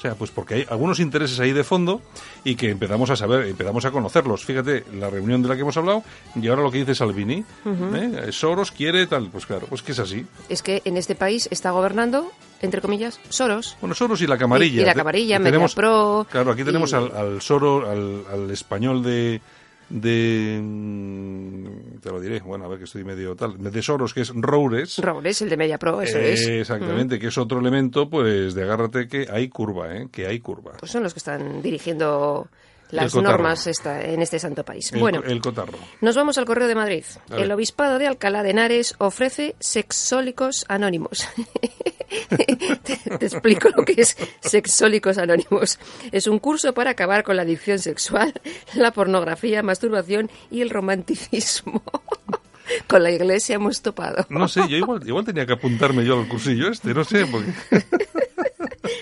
O 0.00 0.02
sea, 0.02 0.14
pues 0.14 0.30
porque 0.30 0.54
hay 0.54 0.66
algunos 0.70 0.98
intereses 0.98 1.38
ahí 1.40 1.52
de 1.52 1.62
fondo 1.62 2.00
y 2.42 2.54
que 2.54 2.70
empezamos 2.70 3.10
a 3.10 3.16
saber, 3.16 3.46
empezamos 3.46 3.84
a 3.84 3.90
conocerlos. 3.90 4.46
Fíjate, 4.46 4.84
la 4.94 5.10
reunión 5.10 5.42
de 5.42 5.48
la 5.50 5.56
que 5.56 5.60
hemos 5.60 5.76
hablado 5.76 6.02
y 6.34 6.48
ahora 6.48 6.62
lo 6.62 6.70
que 6.70 6.78
dice 6.78 6.94
Salvini. 6.94 7.44
¿eh? 7.66 8.28
Soros 8.32 8.72
quiere 8.72 9.06
tal. 9.06 9.28
Pues 9.28 9.44
claro, 9.44 9.66
pues 9.68 9.82
que 9.82 9.92
es 9.92 9.98
así. 9.98 10.24
es 10.48 10.62
que 10.62 10.80
en 10.86 10.96
este 10.96 11.14
país 11.14 11.48
está 11.50 11.72
gobernando, 11.72 12.32
entre 12.62 12.80
comillas, 12.80 13.20
Soros. 13.28 13.76
Bueno, 13.82 13.94
Soros 13.94 14.22
y 14.22 14.26
la 14.26 14.38
camarilla. 14.38 14.80
Y- 14.80 14.82
y 14.84 14.86
la 14.86 14.94
camarilla, 14.94 15.36
tenemos, 15.36 15.76
Mediapro, 15.76 16.26
Claro, 16.30 16.52
aquí 16.52 16.64
tenemos 16.64 16.92
y- 16.92 16.94
al, 16.94 17.12
al 17.14 17.42
Soro, 17.42 17.90
al, 17.90 18.24
al 18.32 18.50
español 18.50 19.02
de 19.02 19.42
de 19.90 20.60
mm, 20.62 21.98
te 22.00 22.10
lo 22.10 22.20
diré 22.20 22.40
bueno 22.40 22.64
a 22.64 22.68
ver 22.68 22.78
que 22.78 22.84
estoy 22.84 23.04
medio 23.04 23.34
tal 23.36 23.58
de 23.58 23.82
Soros 23.82 24.14
que 24.14 24.22
es 24.22 24.32
Roures 24.34 24.98
Robles, 24.98 25.42
el 25.42 25.48
de 25.50 25.56
Mediapro, 25.56 26.00
eso 26.00 26.18
Eh, 26.18 26.32
es. 26.32 26.46
Exactamente, 26.46 27.18
que 27.18 27.26
es 27.26 27.36
otro 27.38 27.58
elemento, 27.60 28.08
pues, 28.08 28.54
de 28.54 28.62
agárrate 28.62 29.08
que 29.08 29.26
hay 29.30 29.48
curva, 29.48 29.94
¿eh? 29.96 30.08
Que 30.10 30.26
hay 30.26 30.40
curva. 30.40 30.72
Pues 30.78 30.90
son 30.92 31.02
los 31.02 31.12
que 31.12 31.18
están 31.18 31.60
dirigiendo 31.62 32.48
las 32.90 33.14
normas 33.14 33.66
esta- 33.66 34.02
en 34.04 34.22
este 34.22 34.38
santo 34.38 34.64
país. 34.64 34.92
El, 34.92 35.00
bueno, 35.00 35.22
el 35.24 35.40
cotarro. 35.40 35.78
nos 36.00 36.16
vamos 36.16 36.38
al 36.38 36.44
Correo 36.44 36.68
de 36.68 36.74
Madrid. 36.74 37.04
El 37.30 37.50
Obispado 37.52 37.98
de 37.98 38.06
Alcalá 38.06 38.42
de 38.42 38.50
Henares 38.50 38.94
ofrece 38.98 39.54
sexólicos 39.60 40.64
anónimos. 40.68 41.26
te, 42.28 42.96
te 43.18 43.26
explico 43.26 43.68
lo 43.76 43.84
que 43.84 44.00
es 44.02 44.16
sexólicos 44.40 45.18
anónimos. 45.18 45.78
Es 46.12 46.26
un 46.26 46.38
curso 46.38 46.74
para 46.74 46.90
acabar 46.90 47.22
con 47.22 47.36
la 47.36 47.42
adicción 47.42 47.78
sexual, 47.78 48.32
la 48.74 48.92
pornografía, 48.92 49.62
masturbación 49.62 50.30
y 50.50 50.60
el 50.62 50.70
romanticismo. 50.70 51.82
con 52.86 53.02
la 53.02 53.10
iglesia 53.10 53.56
hemos 53.56 53.82
topado. 53.82 54.26
No 54.28 54.46
sé, 54.48 54.60
yo 54.68 54.76
igual, 54.76 55.06
igual 55.06 55.24
tenía 55.24 55.44
que 55.46 55.54
apuntarme 55.54 56.04
yo 56.04 56.18
al 56.20 56.28
cursillo 56.28 56.68
este, 56.70 56.94
no 56.94 57.04
sé, 57.04 57.26
porque... 57.26 57.52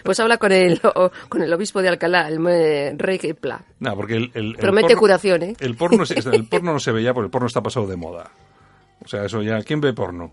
Pues 0.04 0.18
habla 0.20 0.38
con 0.38 0.52
el, 0.52 0.80
o- 0.94 1.10
con 1.28 1.42
el 1.42 1.52
obispo 1.52 1.82
de 1.82 1.88
Alcalá, 1.88 2.28
el 2.28 2.38
eh, 2.48 2.94
rey 2.96 3.18
que 3.18 3.34
Pla. 3.34 3.62
Nah, 3.80 3.94
porque 3.94 4.16
el, 4.16 4.30
el- 4.34 4.46
el 4.50 4.56
Promete 4.56 4.96
curación, 4.96 5.42
¿eh? 5.42 5.56
El 5.60 5.76
porno, 5.76 6.04
es- 6.04 6.10
el 6.26 6.46
porno 6.46 6.72
no 6.72 6.80
se 6.80 6.92
ve 6.92 7.02
ya 7.02 7.12
porque 7.14 7.26
el 7.26 7.30
porno 7.30 7.46
está 7.48 7.62
pasado 7.62 7.86
de 7.86 7.96
moda. 7.96 8.30
O 9.04 9.08
sea, 9.08 9.24
eso 9.24 9.42
ya... 9.42 9.62
¿Quién 9.62 9.80
ve 9.80 9.92
porno? 9.92 10.32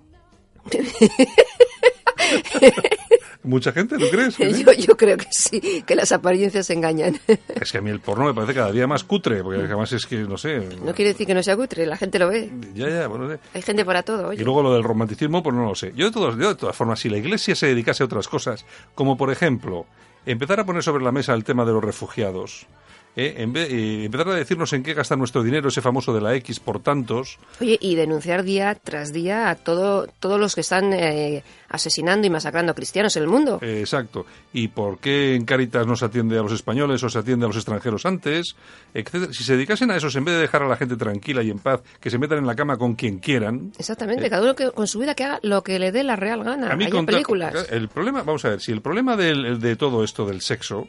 Mucha 3.46 3.72
gente, 3.72 3.98
¿tú 3.98 4.06
crees? 4.12 4.38
Yo, 4.66 4.72
yo 4.74 4.98
creo 4.98 5.18
que 5.18 5.28
sí, 5.32 5.84
que 5.86 5.96
las 5.96 6.12
apariencias 6.12 6.70
engañan. 6.70 7.20
Es 7.62 7.72
que 7.72 7.78
a 7.78 7.82
mí 7.82 7.90
el 7.90 8.00
porno 8.00 8.26
me 8.26 8.34
parece 8.34 8.54
cada 8.54 8.72
día 8.72 8.88
más 8.88 9.04
cutre, 9.04 9.44
porque 9.44 9.62
además 9.62 9.92
es 9.94 10.06
que, 10.06 10.18
no 10.18 10.38
sé... 10.38 10.60
No 10.84 10.94
quiere 10.94 11.12
decir 11.12 11.26
que 11.28 11.34
no 11.34 11.42
sea 11.44 11.56
cutre, 11.56 11.86
la 11.86 11.96
gente 11.98 12.20
lo 12.20 12.28
ve. 12.30 12.52
Ya, 12.74 12.90
ya, 12.90 13.08
bueno, 13.08 13.26
no 13.26 13.34
sé. 13.34 13.40
Hay 13.54 13.62
gente 13.62 13.86
para 13.86 14.04
todo, 14.04 14.24
Y 14.34 14.36
oye. 14.38 14.44
luego 14.44 14.62
lo 14.64 14.74
del 14.74 14.84
romanticismo, 14.84 15.42
pues 15.44 15.56
no 15.56 15.66
lo 15.66 15.76
sé. 15.76 15.94
Yo 15.96 16.06
de, 16.06 16.12
todas, 16.12 16.36
yo 16.38 16.50
de 16.50 16.56
todas 16.56 16.76
formas, 16.76 17.00
si 17.00 17.10
la 17.10 17.18
Iglesia 17.18 17.56
se 17.56 17.68
dedicase 17.68 18.04
a 18.04 18.08
otras 18.08 18.28
cosas, 18.28 18.66
como 18.96 19.16
por 19.18 19.32
ejemplo, 19.32 19.86
empezar 20.26 20.60
a 20.60 20.66
poner 20.66 20.84
sobre 20.84 21.04
la 21.04 21.12
mesa 21.12 21.34
el 21.34 21.44
tema 21.44 21.66
de 21.66 21.72
los 21.74 21.84
refugiados, 21.84 22.68
¿eh? 23.16 23.36
en 23.38 23.54
vez, 23.54 23.70
eh, 23.72 24.06
empezar 24.06 24.30
a 24.30 24.36
decirnos 24.36 24.72
en 24.74 24.84
qué 24.84 24.94
gasta 24.94 25.16
nuestro 25.16 25.44
dinero, 25.44 25.70
ese 25.70 25.82
famoso 25.82 26.14
de 26.14 26.22
la 26.22 26.36
X 26.36 26.60
por 26.60 26.80
tantos, 26.82 27.38
Oye, 27.62 27.78
y 27.82 27.96
denunciar 27.96 28.44
día 28.44 28.76
tras 28.76 29.14
día 29.14 29.50
a 29.50 29.56
todo, 29.56 30.08
todos 30.20 30.40
los 30.40 30.56
que 30.56 30.62
están 30.62 30.94
eh, 30.94 31.44
asesinando 31.70 32.28
y 32.28 32.30
masacrando 32.30 32.72
a 32.72 32.76
cristianos 32.76 33.16
en 33.18 33.24
el 33.24 33.30
mundo. 33.30 33.60
eh, 33.62 33.80
exacto, 33.82 34.26
y 34.54 34.68
por 34.70 35.00
qué 35.00 35.36
en 35.36 35.46
Cáritas 35.46 35.86
no 35.88 35.96
se 35.96 36.06
atiende 36.06 36.38
a 36.38 36.42
los 36.42 36.52
españoles 36.52 37.04
o 37.04 37.10
se 37.10 37.20
atiende 37.20 37.46
a 37.46 37.48
los 37.48 37.58
extranjeros 37.58 38.06
antes, 38.06 38.56
etcétera. 38.94 39.34
Si 39.34 39.44
se 39.44 39.54
dedicasen 39.54 39.92
a 39.92 39.98
eso, 39.98 40.08
en 40.18 40.26
vez 40.26 40.36
de 40.36 40.42
dejar 40.42 40.64
a 40.64 40.68
la 40.68 40.78
gente 40.78 40.96
tranquila 40.96 41.44
y 41.44 41.50
en 41.50 41.60
paz, 41.60 41.82
que 42.00 42.10
se 42.10 42.18
metan 42.18 42.38
en 42.40 42.48
la 42.48 42.56
cama 42.56 42.78
con 42.78 42.96
quien 42.96 43.20
quieran, 43.20 43.72
Exactamente, 43.78 44.30
cada 44.30 44.44
uno 44.44 44.56
que, 44.56 44.72
con 44.72 44.88
su 44.88 45.00
vida 45.00 45.16
que 45.16 45.24
haga 45.24 45.40
lo 45.42 45.64
que 45.64 45.80
le 45.80 45.92
dé 45.92 46.04
la 46.04 46.16
real 46.16 46.44
gana. 46.44 46.72
A 46.72 46.76
mí 46.76 46.86
Hay 46.86 47.06
películas. 47.06 47.68
El 47.72 47.90
problema, 47.90 48.24
vamos 48.24 48.46
a 48.46 48.50
ver, 48.50 48.62
si 48.62 48.72
el 48.72 48.82
problema 48.82 49.16
del- 49.18 49.60
de 49.60 49.76
todo 49.76 50.04
esto 50.04 50.26
del 50.26 50.42
sexo 50.42 50.88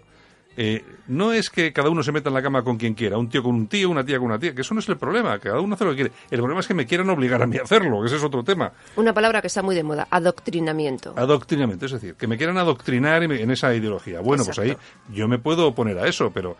eh, 0.57 0.85
no 1.09 1.33
es 1.33 1.51
que 1.51 1.73
cada 1.73 1.91
uno 1.91 2.03
se 2.03 2.13
meta 2.13 2.31
en 2.31 2.35
la 2.35 2.43
cama 2.43 2.63
con 2.63 2.77
quien 2.77 2.95
quiera, 2.95 3.19
un 3.19 3.29
tío 3.29 3.43
con 3.43 3.55
un 3.55 3.67
tío, 3.67 3.91
una 3.91 4.05
tía 4.05 4.19
con 4.19 4.27
una 4.27 4.39
tía, 4.39 4.55
que 4.55 4.63
eso 4.63 4.75
no 4.75 4.81
es 4.81 4.89
el 4.89 4.97
problema, 4.97 5.39
cada 5.39 5.61
uno 5.61 5.75
hace 5.75 5.85
lo 5.85 5.91
que 5.91 5.97
quiere. 5.97 6.13
El 6.31 6.39
problema 6.39 6.61
es 6.61 6.67
que 6.67 6.75
me 6.75 6.87
quieran 6.87 7.11
obligar 7.11 7.43
a 7.43 7.47
mí 7.47 7.59
a 7.59 7.63
hacerlo, 7.63 8.01
que 8.01 8.07
ese 8.07 8.17
es 8.17 8.25
otro 8.25 8.43
tema. 8.43 8.73
Una 8.97 9.13
palabra 9.13 9.41
que 9.41 9.49
está 9.49 9.63
muy 9.63 9.75
de 9.75 9.83
moda, 9.83 10.07
adoctrinamiento. 10.11 11.15
Adoctrinamiento, 11.17 11.87
es 11.87 11.93
decir, 11.93 12.15
que 12.15 12.27
me 12.27 12.37
quieran 12.37 12.59
adoctrinar 12.59 13.23
en 13.23 13.51
esa 13.51 13.75
ideología. 13.75 14.21
Bueno, 14.21 14.45
pues 14.45 14.59
ahí 14.59 14.77
yo 15.13 15.29
me 15.29 15.39
puedo 15.39 15.69
oponer 15.69 15.99
a 15.99 16.07
eso, 16.07 16.31
pero 16.33 16.57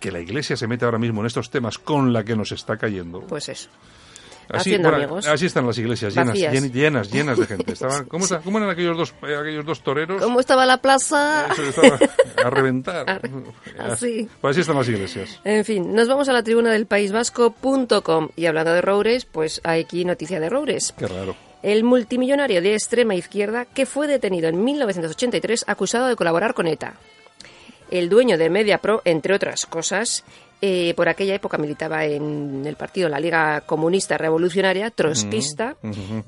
que 0.00 0.10
la 0.10 0.20
Iglesia 0.20 0.56
se 0.56 0.66
mete 0.66 0.84
ahora 0.84 0.98
mismo 0.98 1.20
en 1.20 1.26
estos 1.26 1.50
temas 1.50 1.78
con 1.78 2.12
la 2.12 2.24
que 2.24 2.36
nos 2.36 2.52
está 2.52 2.76
cayendo. 2.76 3.20
Pues 3.20 3.48
eso. 3.48 3.68
Así, 4.48 4.70
haciendo 4.70 4.90
bueno, 4.90 5.04
amigos. 5.04 5.26
así 5.26 5.46
están 5.46 5.66
las 5.66 5.76
iglesias, 5.78 6.14
llenas, 6.14 6.34
llenas, 6.72 7.10
llenas 7.10 7.38
de 7.38 7.46
gente. 7.46 7.72
Estaban, 7.72 8.04
¿cómo, 8.08 8.24
está- 8.24 8.38
cómo 8.40 8.58
eran 8.58 8.70
aquellos 8.70 8.96
dos, 8.96 9.14
eh, 9.26 9.36
aquellos 9.36 9.64
dos 9.66 9.82
toreros? 9.82 10.22
¿Cómo 10.22 10.38
estaba 10.40 10.64
la 10.66 10.78
plaza? 10.78 11.48
Eso 11.52 11.62
estaba 11.62 11.98
a 12.44 12.50
reventar. 12.50 13.08
A- 13.78 13.92
así. 13.92 14.28
Pues 14.40 14.52
así 14.52 14.60
están 14.60 14.76
las 14.76 14.88
iglesias. 14.88 15.40
En 15.44 15.64
fin, 15.64 15.94
nos 15.94 16.08
vamos 16.08 16.28
a 16.28 16.32
la 16.32 16.42
tribuna 16.42 16.70
del 16.70 16.86
País 16.86 17.12
Vasco.com 17.12 18.28
y 18.36 18.46
hablando 18.46 18.72
de 18.72 18.80
Roures, 18.82 19.24
pues 19.24 19.60
hay 19.64 19.82
aquí 19.82 20.04
noticia 20.04 20.40
de 20.40 20.48
Roures. 20.48 20.94
Qué 20.96 21.06
raro. 21.06 21.34
El 21.62 21.82
multimillonario 21.84 22.62
de 22.62 22.74
extrema 22.74 23.14
izquierda 23.16 23.64
que 23.64 23.86
fue 23.86 24.06
detenido 24.06 24.48
en 24.48 24.62
1983 24.62 25.64
acusado 25.66 26.06
de 26.06 26.14
colaborar 26.14 26.54
con 26.54 26.66
ETA. 26.68 26.94
El 27.90 28.08
dueño 28.08 28.38
de 28.38 28.50
MediaPro, 28.50 29.02
entre 29.04 29.34
otras 29.34 29.66
cosas, 29.66 30.24
eh, 30.62 30.94
por 30.96 31.08
aquella 31.08 31.34
época 31.34 31.58
militaba 31.58 32.06
en 32.06 32.64
el 32.64 32.76
partido 32.76 33.10
La 33.10 33.20
Liga 33.20 33.60
Comunista 33.60 34.16
Revolucionaria, 34.16 34.90
trotskista, 34.90 35.76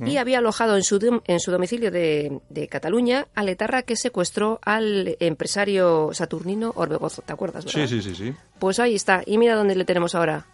y 0.05 0.19
había 0.19 0.39
alojado 0.39 0.77
en 0.77 0.83
su, 0.83 1.21
en 1.27 1.41
su 1.41 1.51
domicilio 1.51 1.91
de, 1.91 2.39
de 2.51 2.69
Cataluña 2.69 3.27
al 3.35 3.49
etarra 3.49 3.83
que 3.83 3.97
secuestró 3.97 4.61
al 4.63 5.17
empresario 5.21 6.11
saturnino 6.13 6.73
Orbegozo. 6.77 7.23
¿Te 7.23 7.33
acuerdas, 7.33 7.65
verdad? 7.65 7.87
Sí, 7.87 7.89
sí, 7.89 8.03
sí, 8.03 8.15
sí. 8.15 8.35
Pues 8.59 8.79
ahí 8.79 8.95
está. 8.95 9.23
Y 9.25 9.39
mira 9.39 9.55
dónde 9.55 9.75
le 9.75 9.87
tenemos 9.87 10.15
ahora. 10.15 10.47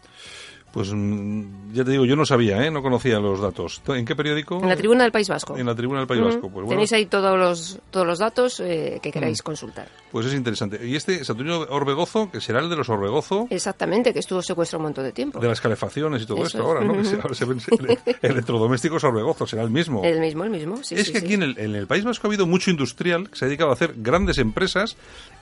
Pues 0.74 0.92
mm, 0.92 1.72
ya 1.72 1.84
te 1.84 1.92
digo, 1.92 2.04
yo 2.04 2.16
no 2.16 2.26
sabía, 2.26 2.66
¿eh? 2.66 2.70
no 2.70 2.82
conocía 2.82 3.20
los 3.20 3.40
datos. 3.40 3.80
¿En 3.86 4.04
qué 4.04 4.16
periódico? 4.16 4.58
En 4.60 4.68
la 4.68 4.74
tribuna 4.76 5.04
del 5.04 5.12
País 5.12 5.28
Vasco. 5.28 5.56
En 5.56 5.66
la 5.66 5.74
tribuna 5.76 6.00
del 6.00 6.08
País. 6.08 6.20
Vasco. 6.20 6.40
Pues 6.42 6.52
bueno, 6.52 6.70
Tenéis 6.70 6.92
ahí 6.92 7.06
todos 7.06 7.38
los, 7.38 7.78
todos 7.92 8.04
los 8.04 8.18
datos 8.18 8.58
eh, 8.58 8.98
que 9.00 9.12
queráis 9.12 9.40
consultar. 9.40 9.86
pues 10.10 10.26
es 10.26 10.34
interesante. 10.34 10.84
Y 10.84 10.96
este 10.96 11.24
Saturnino 11.24 11.60
Orbegozo, 11.70 12.28
que 12.28 12.40
será 12.40 12.58
el 12.58 12.68
de 12.68 12.74
los 12.74 12.88
Orbegozo, 12.88 13.46
Exactamente, 13.50 14.12
que 14.12 14.18
estuvo 14.18 14.42
secuestrado 14.42 14.80
un 14.80 14.86
montón 14.86 15.04
de 15.04 15.12
tiempo. 15.12 15.38
de 15.38 15.46
las 15.46 15.60
calefacciones 15.60 16.22
y 16.22 16.26
todo 16.26 16.38
Eso 16.38 16.46
esto 16.46 16.58
es. 16.58 16.64
ahora, 16.64 16.80
¿no? 16.84 17.04
Se- 17.34 17.34
se 17.34 17.44
ele- 17.76 17.98
electrodomésticos 18.20 19.04
Orbegozo, 19.04 19.46
será 19.46 19.62
el 19.62 19.70
mismo. 19.70 20.02
El 20.04 20.18
mismo, 20.18 20.42
el 20.42 20.50
mismo. 20.50 20.82
Sí, 20.82 20.96
es 20.96 21.06
sí, 21.06 21.12
que 21.12 21.20
sí. 21.20 21.24
aquí 21.24 21.34
en 21.34 21.44
el, 21.44 21.58
en 21.58 21.76
el 21.76 21.86
País 21.86 22.02
Vasco 22.04 22.26
ha 22.26 22.28
habido 22.30 22.46
mucho 22.46 22.70
industrial 22.72 23.30
que 23.30 23.36
se 23.36 23.44
ha 23.44 23.48
dedicado 23.48 23.70
a 23.70 23.74
hacer 23.74 23.94
grandes 23.98 24.38
empresas 24.38 24.96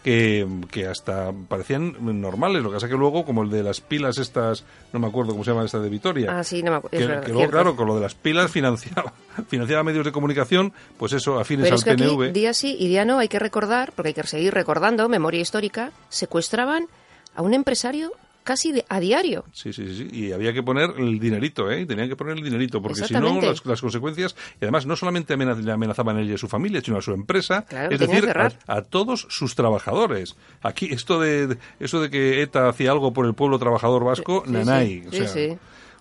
que, 0.04 0.46
que 0.70 0.86
hasta 0.86 1.32
parecían 1.48 1.94
normales. 2.20 2.62
Lo 2.62 2.68
que 2.70 2.74
pasa 2.74 2.88
que 2.88 2.96
luego, 2.96 3.24
como 3.24 3.42
el 3.44 3.50
de 3.50 3.62
las 3.62 3.80
pilas 3.80 4.18
estas, 4.18 4.64
no 4.92 4.98
me 5.00 5.06
acuerdo 5.06 5.21
cómo 5.30 5.44
se 5.44 5.50
llama 5.52 5.64
esta 5.64 5.78
de 5.78 5.88
Vitoria, 5.88 6.38
Ah, 6.38 6.42
sí, 6.44 6.62
no 6.62 6.70
me 6.72 6.78
acuerdo. 6.78 6.98
que, 6.98 7.06
verdad, 7.06 7.24
que 7.24 7.32
luego, 7.32 7.50
claro, 7.50 7.76
con 7.76 7.87
lo 7.87 7.94
de 7.94 8.00
las 8.00 8.14
pilas 8.14 8.50
financiaba, 8.50 9.12
financiaba 9.48 9.82
medios 9.85 10.04
de 10.04 10.11
comunicación, 10.12 10.72
pues 10.98 11.12
eso, 11.12 11.38
afines 11.38 11.64
Pero 11.64 11.74
al 11.74 11.78
es 11.78 11.85
que 11.85 11.90
aquí, 11.92 12.02
PNV. 12.04 12.32
día 12.32 12.52
sí 12.54 12.76
y 12.78 12.88
día 12.88 13.04
no, 13.04 13.18
hay 13.18 13.28
que 13.28 13.38
recordar, 13.38 13.92
porque 13.94 14.08
hay 14.08 14.14
que 14.14 14.22
seguir 14.24 14.52
recordando, 14.54 15.08
memoria 15.08 15.40
histórica, 15.40 15.92
secuestraban 16.08 16.87
a 17.35 17.42
un 17.42 17.54
empresario 17.54 18.12
casi 18.42 18.72
de- 18.72 18.85
a 18.88 19.00
diario. 19.00 19.44
Sí, 19.52 19.72
sí, 19.72 19.94
sí. 19.94 20.09
Y 20.12 20.33
había 20.33 20.52
que 20.52 20.62
poner 20.62 20.90
el 20.98 21.18
dinerito, 21.18 21.70
¿eh? 21.70 21.87
Tenían 21.87 22.09
que 22.09 22.16
poner 22.16 22.37
el 22.37 22.44
dinerito, 22.44 22.81
porque 22.83 23.02
si 23.05 23.14
no, 23.14 23.40
las, 23.40 23.64
las 23.64 23.81
consecuencias. 23.81 24.35
Y 24.61 24.64
además, 24.64 24.87
no 24.87 24.96
solamente 24.96 25.37
le 25.37 25.72
amenazaban 25.72 26.16
a 26.16 26.20
él 26.20 26.31
y 26.31 26.35
a 26.35 26.38
su 26.38 26.48
familia, 26.48 26.81
sino 26.85 26.98
a 26.98 27.02
su 27.02 27.12
empresa. 27.12 27.62
Claro, 27.62 27.92
es 27.94 28.00
decir, 28.00 28.28
a, 28.66 28.83
todos 28.83 29.26
sus 29.31 29.55
trabajadores. 29.55 30.37
Aquí, 30.62 30.87
esto 30.92 31.20
de, 31.20 31.46
de- 31.46 31.59
eso 31.81 32.00
de 32.00 32.11
que 32.11 32.42
ETA 32.42 32.68
hacía 32.68 32.90
algo 32.92 33.12
por 33.12 33.26
el 33.26 33.35
pueblo 33.35 33.59
trabajador 33.59 34.05
vasco, 34.05 34.42
Sí, 34.46 34.52
nanay. 34.52 35.00
sí, 35.02 35.07
o 35.09 35.11
sí, 35.12 35.16
sea, 35.18 35.28
sí. 35.28 35.59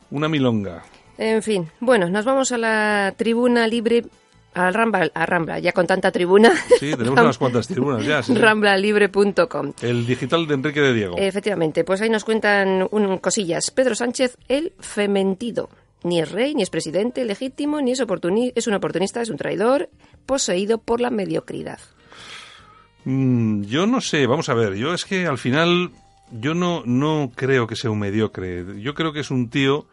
una 0.10 0.27
milonga. 0.27 0.84
En 1.17 1.43
fin, 1.43 1.69
bueno, 1.80 2.10
nos 2.10 2.25
vamos 2.25 2.51
a 2.51 2.58
la 2.58 3.13
tribuna 3.17 3.67
libre, 3.67 4.06
a 4.53 4.71
Rambla, 4.71 5.09
a 5.13 5.25
Rambla 5.25 5.59
ya 5.59 5.71
con 5.71 5.87
tanta 5.87 6.11
tribuna. 6.11 6.51
Sí, 6.79 6.91
tenemos 6.97 7.19
unas 7.19 7.37
cuantas 7.37 7.67
tribunas 7.67 8.05
ya. 8.05 8.21
sí, 8.23 8.33
sí. 8.33 8.39
ramblalibre.com. 8.39 9.73
El 9.81 10.05
digital 10.05 10.47
de 10.47 10.53
Enrique 10.55 10.81
de 10.81 10.93
Diego. 10.93 11.15
Efectivamente, 11.17 11.83
pues 11.83 12.01
ahí 12.01 12.09
nos 12.09 12.23
cuentan 12.23 12.87
un, 12.91 13.17
cosillas. 13.19 13.71
Pedro 13.71 13.95
Sánchez, 13.95 14.37
el 14.47 14.73
fementido. 14.79 15.69
Ni 16.03 16.19
es 16.19 16.31
rey, 16.31 16.55
ni 16.55 16.63
es 16.63 16.69
presidente 16.71 17.23
legítimo, 17.25 17.79
ni 17.79 17.91
es, 17.91 18.01
oportuni- 18.01 18.51
es 18.55 18.65
un 18.67 18.73
oportunista, 18.73 19.21
es 19.21 19.29
un 19.29 19.37
traidor, 19.37 19.89
poseído 20.25 20.79
por 20.79 20.99
la 20.99 21.11
mediocridad. 21.11 21.79
Mm, 23.05 23.63
yo 23.63 23.87
no 23.87 24.01
sé, 24.01 24.27
vamos 24.27 24.49
a 24.49 24.53
ver, 24.53 24.75
yo 24.75 24.93
es 24.93 25.05
que 25.05 25.25
al 25.27 25.37
final 25.37 25.91
yo 26.31 26.53
no, 26.53 26.83
no 26.85 27.31
creo 27.35 27.67
que 27.67 27.75
sea 27.75 27.89
un 27.91 27.99
mediocre, 27.99 28.65
yo 28.81 28.93
creo 28.93 29.11
que 29.13 29.19
es 29.21 29.31
un 29.31 29.49
tío 29.49 29.85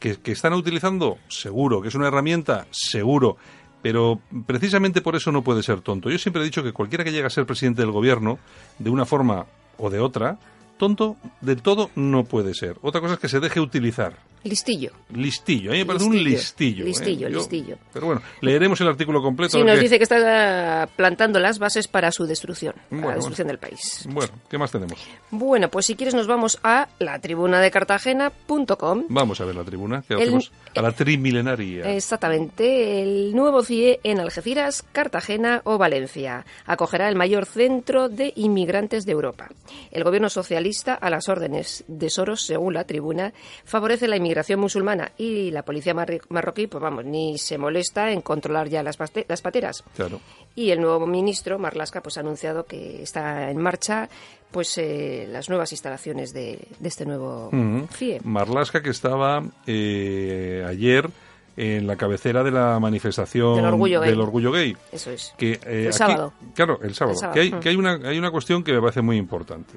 que, 0.00 0.16
que 0.16 0.32
están 0.32 0.52
utilizando, 0.54 1.18
seguro, 1.28 1.80
que 1.82 1.88
es 1.88 1.94
una 1.94 2.08
herramienta, 2.08 2.66
seguro, 2.70 3.36
pero 3.82 4.20
precisamente 4.46 5.00
por 5.00 5.16
eso 5.16 5.30
no 5.32 5.42
puede 5.42 5.62
ser 5.62 5.80
tonto. 5.80 6.10
Yo 6.10 6.18
siempre 6.18 6.42
he 6.42 6.44
dicho 6.44 6.62
que 6.62 6.72
cualquiera 6.72 7.04
que 7.04 7.12
llegue 7.12 7.26
a 7.26 7.30
ser 7.30 7.46
presidente 7.46 7.82
del 7.82 7.90
gobierno, 7.92 8.38
de 8.78 8.90
una 8.90 9.04
forma 9.04 9.46
o 9.76 9.90
de 9.90 10.00
otra, 10.00 10.38
tonto 10.78 11.16
del 11.40 11.60
todo 11.62 11.90
no 11.96 12.24
puede 12.24 12.54
ser. 12.54 12.76
Otra 12.82 13.00
cosa 13.00 13.14
es 13.14 13.20
que 13.20 13.28
se 13.28 13.40
deje 13.40 13.60
utilizar. 13.60 14.14
Listillo. 14.44 14.92
Listillo, 15.12 15.70
a 15.70 15.72
mí 15.72 15.80
me 15.80 15.86
parece 15.86 16.04
un 16.04 16.12
Listillo. 16.22 16.84
listillo. 16.84 16.84
¿eh? 16.84 16.86
Listillo, 16.86 17.28
Yo- 17.28 17.38
listillo. 17.38 17.76
Pero 17.92 18.06
bueno, 18.06 18.22
leeremos 18.40 18.80
el 18.80 18.86
artículo 18.86 19.20
completo. 19.20 19.58
Sí, 19.58 19.64
nos 19.64 19.74
qué- 19.74 19.80
dice 19.82 19.96
que 19.98 20.04
está 20.04 20.88
plantando 20.94 21.40
las 21.40 21.58
bases 21.58 21.88
para 21.88 22.12
su 22.12 22.24
destrucción, 22.24 22.74
para 22.74 22.86
Bueno, 22.90 23.08
la 23.08 23.14
destrucción 23.16 23.48
del 23.48 23.58
país. 23.58 24.06
Bueno, 24.08 24.32
¿qué 24.48 24.56
más 24.56 24.70
tenemos? 24.70 24.96
Bueno, 25.32 25.68
pues 25.68 25.86
si 25.86 25.96
quieres 25.96 26.14
nos 26.14 26.28
vamos 26.28 26.60
a 26.62 26.86
la 27.00 27.18
tribuna 27.18 27.60
de 27.60 27.70
Cartagena.com. 27.72 29.04
Vamos 29.08 29.40
a 29.40 29.44
ver 29.44 29.56
la 29.56 29.64
tribuna, 29.64 30.02
que 30.06 30.14
El- 30.14 30.20
hacemos 30.22 30.52
a 30.74 30.82
la 30.82 30.92
trimilenaria. 30.92 31.94
Exactamente, 31.94 33.02
el 33.02 33.34
nuevo 33.34 33.62
CIE 33.62 34.00
en 34.02 34.20
Algeciras, 34.20 34.84
Cartagena 34.92 35.62
o 35.64 35.78
Valencia. 35.78 36.44
Acogerá 36.66 37.08
el 37.08 37.16
mayor 37.16 37.46
centro 37.46 38.08
de 38.08 38.32
inmigrantes 38.36 39.04
de 39.06 39.12
Europa. 39.12 39.48
El 39.90 40.04
gobierno 40.04 40.28
socialista, 40.28 40.94
a 40.94 41.10
las 41.10 41.28
órdenes 41.28 41.84
de 41.88 42.10
Soros, 42.10 42.42
según 42.42 42.74
la 42.74 42.84
tribuna, 42.84 43.32
favorece 43.64 44.08
la 44.08 44.16
inmigración 44.16 44.60
musulmana 44.60 45.12
y 45.16 45.50
la 45.50 45.62
policía 45.62 45.94
marroquí, 45.94 46.66
pues 46.66 46.82
vamos, 46.82 47.04
ni 47.04 47.38
se 47.38 47.58
molesta 47.58 48.12
en 48.12 48.20
controlar 48.20 48.68
ya 48.68 48.82
las, 48.82 48.98
las 49.28 49.42
pateras. 49.42 49.84
Claro. 49.96 50.20
Y 50.58 50.72
el 50.72 50.80
nuevo 50.80 51.06
ministro, 51.06 51.56
Marlasca, 51.58 52.00
pues 52.02 52.16
ha 52.16 52.20
anunciado 52.20 52.64
que 52.66 53.00
está 53.02 53.48
en 53.50 53.58
marcha 53.58 54.08
pues 54.50 54.76
eh, 54.78 55.28
las 55.30 55.48
nuevas 55.48 55.70
instalaciones 55.72 56.32
de, 56.32 56.58
de 56.80 56.88
este 56.88 57.04
nuevo 57.06 57.48
Ujú. 57.52 57.86
CIE. 57.92 58.20
Marlasca 58.24 58.82
que 58.82 58.90
estaba 58.90 59.42
eh, 59.66 60.64
ayer 60.66 61.08
en 61.56 61.86
la 61.86 61.94
cabecera 61.96 62.42
de 62.42 62.50
la 62.50 62.78
manifestación 62.80 63.56
Del 63.56 63.66
orgullo 63.66 64.00
gay. 64.00 64.10
del 64.10 64.20
orgullo 64.20 64.50
gay. 64.50 64.76
Eso 64.90 65.10
es. 65.12 65.32
Que, 65.38 65.52
eh, 65.52 65.60
El 65.64 65.86
aquí- 65.88 65.96
sábado. 65.98 66.32
Claro, 66.54 66.80
el 66.82 66.94
sábado. 66.94 67.12
El 67.14 67.18
sábado, 67.20 67.34
Que, 67.34 67.40
hay, 67.40 67.50
que 67.52 67.68
hay, 67.68 67.76
una, 67.76 67.92
hay 68.08 68.18
una 68.18 68.30
cuestión 68.32 68.64
que 68.64 68.72
me 68.72 68.80
parece 68.80 69.02
muy 69.02 69.16
importante. 69.16 69.74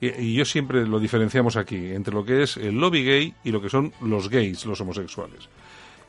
Y, 0.00 0.08
y 0.08 0.34
yo 0.34 0.44
siempre 0.44 0.86
lo 0.86 1.00
diferenciamos 1.00 1.56
aquí, 1.56 1.92
entre 1.92 2.14
lo 2.14 2.24
que 2.24 2.42
es 2.44 2.56
el 2.56 2.74
lobby 2.76 3.04
gay 3.04 3.34
y 3.42 3.50
lo 3.50 3.60
que 3.60 3.68
son 3.68 3.92
los 4.00 4.28
gays, 4.28 4.64
los 4.66 4.80
homosexuales. 4.80 5.48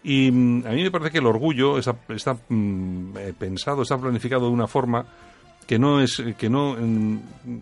Y 0.03 0.31
mm, 0.31 0.65
a 0.65 0.69
mí 0.71 0.83
me 0.83 0.91
parece 0.91 1.11
que 1.11 1.19
el 1.19 1.27
orgullo 1.27 1.77
está, 1.77 1.95
mm, 2.49 3.17
eh, 3.17 3.33
pensado, 3.37 3.83
está 3.83 3.97
planificado 3.97 4.47
de 4.47 4.51
una 4.51 4.67
forma 4.67 5.05
que 5.67 5.77
no 5.77 6.01
es 6.01 6.21
que 6.37 6.49
no 6.49 6.75
mm, 6.77 7.19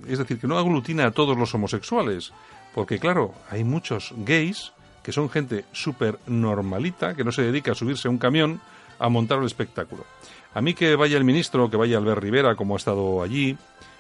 es 0.08 0.18
decir 0.18 0.40
que 0.40 0.48
no 0.48 0.58
aglutina 0.58 1.08
a 1.08 1.12
todos 1.12 1.38
los 1.38 1.54
homosexuales. 1.54 2.32
Porque 2.74 3.00
claro 3.00 3.34
hay 3.50 3.64
muchos 3.64 4.14
gays 4.18 4.72
que 5.04 5.12
son 5.12 5.30
gente 5.30 5.66
súper 5.72 6.20
normalita 6.28 7.16
que 7.16 7.24
no 7.24 7.32
se 7.32 7.42
dedica 7.42 7.72
a 7.72 7.76
subirse 7.76 8.08
a 8.08 8.12
un 8.12 8.18
camión 8.18 8.62
a 9.00 9.10
montar 9.10 9.40
el 9.40 9.46
espectáculo. 9.46 10.06
A 10.54 10.62
mí 10.62 10.74
que 10.74 10.96
vaya 10.96 11.18
el 11.18 11.24
ministro 11.24 11.70
que 11.70 11.78
vaya 11.78 11.98
Albert 11.98 12.22
Rivera 12.22 12.56
como 12.56 12.76
ha 12.76 12.78
estado 12.78 13.22
allí 13.22 13.58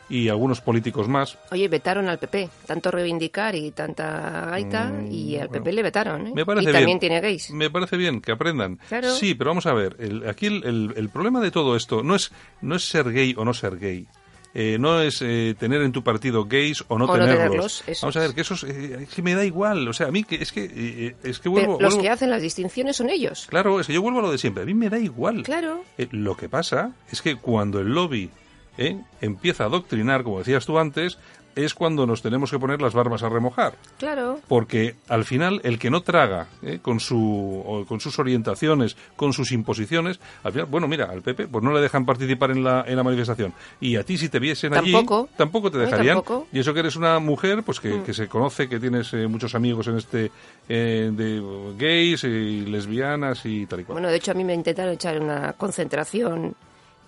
y 0.09 0.27
algunos 0.29 0.59
políticos 0.61 1.07
más 1.07 1.37
Oye, 1.51 1.67
vetaron 1.67 2.09
al 2.09 2.17
PP. 2.19 2.49
Tanto 2.65 2.89
reivindicar 2.91 3.55
y 3.55 3.71
tanta 3.71 4.47
gaita, 4.49 4.91
y 5.09 5.35
al 5.37 5.49
PP 5.49 5.71
le 5.71 5.83
vetaron. 5.83 6.27
¿eh? 6.27 6.31
Mm, 6.31 6.33
Me 6.35 6.45
parece 6.45 6.63
y 6.69 6.73
también 6.73 6.85
bien. 6.85 6.99
tiene 6.99 7.21
gays. 7.21 7.51
Me 7.51 7.69
parece 7.69 7.95
bien 7.97 8.21
que 8.21 8.31
aprendan. 8.31 8.79
Claro. 8.87 9.11
Sí, 9.11 9.35
pero 9.35 9.51
vamos 9.51 9.65
a 9.65 9.73
ver. 9.73 9.95
el- 9.99 10.27
aquí 10.27 10.47
el, 10.47 10.63
el- 10.65 10.93
el 10.95 11.09
problema 11.09 11.39
de 11.41 11.51
todo 11.51 11.75
esto 11.75 12.01
no 12.03 12.15
es, 12.15 12.31
no 12.61 12.75
es 12.75 12.83
ser 12.89 13.11
gay 13.11 13.33
o 13.37 13.45
no 13.45 13.53
ser 13.53 13.77
gay. 13.77 14.07
Eh, 14.55 14.77
no 14.79 14.99
es 14.99 15.21
eh, 15.21 15.55
tener 15.59 15.83
en 15.83 15.91
tu 15.91 16.03
partido 16.03 16.45
gays 16.45 16.83
o 16.87 16.97
no 16.97 17.05
O 17.05 17.07
no 17.07 17.13
tenerlos. 17.13 17.83
tenerlos, 17.85 18.01
vamos 18.01 18.15
a 18.17 18.19
ver, 18.21 18.33
que 18.33 18.41
eso 18.41 18.55
es, 18.55 18.63
eh, 18.63 18.97
es 19.03 19.09
que 19.13 19.21
me 19.21 19.35
da 19.35 19.45
igual. 19.45 19.87
O 19.87 19.93
sea, 19.93 20.07
a 20.07 20.11
mí 20.11 20.23
que 20.23 20.37
es 20.37 20.51
que, 20.51 21.15
es 21.23 21.37
que 21.39 21.43
Pero 21.43 21.51
vuelvo. 21.51 21.77
los 21.79 21.93
vuelvo- 21.93 22.01
que 22.01 22.09
hacen 22.09 22.31
las 22.31 22.41
distinciones 22.41 22.95
son 22.97 23.11
ellos. 23.11 23.45
Claro, 23.47 23.79
es 23.79 23.85
que 23.85 23.93
yo 23.93 24.01
vuelvo 24.01 24.19
a 24.19 24.21
lo 24.23 24.31
de 24.31 24.39
siempre. 24.39 24.63
A 24.63 24.65
mí 24.65 24.73
me 24.73 24.89
da 24.89 24.97
igual. 24.97 25.43
Claro. 25.43 25.83
Lo 26.09 26.35
que 26.35 26.49
pasa 26.49 26.93
es 27.11 27.21
que 27.21 27.35
cuando 27.35 27.79
el 27.79 27.89
lobby 27.93 28.31
eh, 28.79 28.97
empieza 29.21 29.65
a 29.65 29.67
adoctrinar, 29.67 30.23
como 30.23 30.39
decías 30.39 30.65
tú 30.65 30.79
antes, 30.79 31.17
es 31.55 31.73
cuando 31.73 32.05
nos 32.05 32.21
tenemos 32.21 32.51
que 32.51 32.59
poner 32.59 32.81
las 32.81 32.93
barbas 32.93 33.21
a 33.23 33.27
remojar. 33.27 33.73
Claro. 33.97 34.39
Porque 34.47 34.95
al 35.09 35.25
final 35.25 35.59
el 35.65 35.77
que 35.77 35.89
no 35.89 36.01
traga 36.01 36.47
eh, 36.61 36.79
con, 36.81 37.01
su, 37.01 37.61
o 37.65 37.85
con 37.85 37.99
sus 37.99 38.17
orientaciones, 38.19 38.95
con 39.17 39.33
sus 39.33 39.51
imposiciones, 39.51 40.21
al 40.43 40.53
final, 40.53 40.67
bueno, 40.67 40.87
mira, 40.87 41.05
al 41.11 41.21
PP 41.21 41.47
pues 41.47 41.61
no 41.63 41.73
le 41.73 41.81
dejan 41.81 42.05
participar 42.05 42.51
en 42.51 42.63
la, 42.63 42.85
en 42.87 42.95
la 42.95 43.03
manifestación. 43.03 43.51
Y 43.81 43.97
a 43.97 44.03
ti 44.03 44.17
si 44.17 44.29
te 44.29 44.39
viesen 44.39 44.71
Tampoco. 44.71 45.23
allí, 45.23 45.35
tampoco 45.35 45.69
te 45.71 45.79
dejarían. 45.79 46.17
tampoco. 46.17 46.47
Y 46.53 46.59
eso 46.59 46.73
que 46.73 46.79
eres 46.79 46.95
una 46.95 47.19
mujer, 47.19 47.63
pues 47.63 47.79
que, 47.81 47.89
Mm. 47.95 48.03
que 48.03 48.13
se 48.13 48.27
conoce, 48.29 48.69
que 48.69 48.79
tienes 48.79 49.11
eh, 49.13 49.27
muchos 49.27 49.53
amigos 49.53 49.87
en 49.87 49.97
este 49.97 50.31
eh, 50.69 51.09
de 51.11 51.43
gays 51.77 52.23
y 52.23 52.61
lesbianas 52.67 53.45
y 53.45 53.65
tal 53.65 53.81
y 53.81 53.83
cual. 53.83 53.95
Bueno, 53.95 54.07
de 54.09 54.15
hecho, 54.17 54.31
a 54.31 54.35
mí 54.35 54.45
me 54.45 54.53
intentaron 54.53 54.93
echar 54.93 55.19
una 55.19 55.51
concentración 55.53 56.55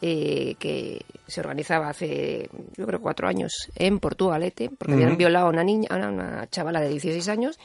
eh, 0.01 0.55
que 0.59 1.05
se 1.27 1.39
organizaba 1.39 1.89
hace, 1.89 2.49
yo 2.75 2.85
creo, 2.85 3.01
cuatro 3.01 3.27
años 3.27 3.69
en 3.75 3.99
Portugalete, 3.99 4.69
porque 4.77 4.93
habían 4.93 5.17
violado 5.17 5.47
a 5.47 5.49
una 5.49 5.63
niña, 5.63 5.87
a 5.91 5.95
una, 5.95 6.47
chavala 6.49 6.81
de 6.81 6.89
16 6.89 7.27
años. 7.29 7.59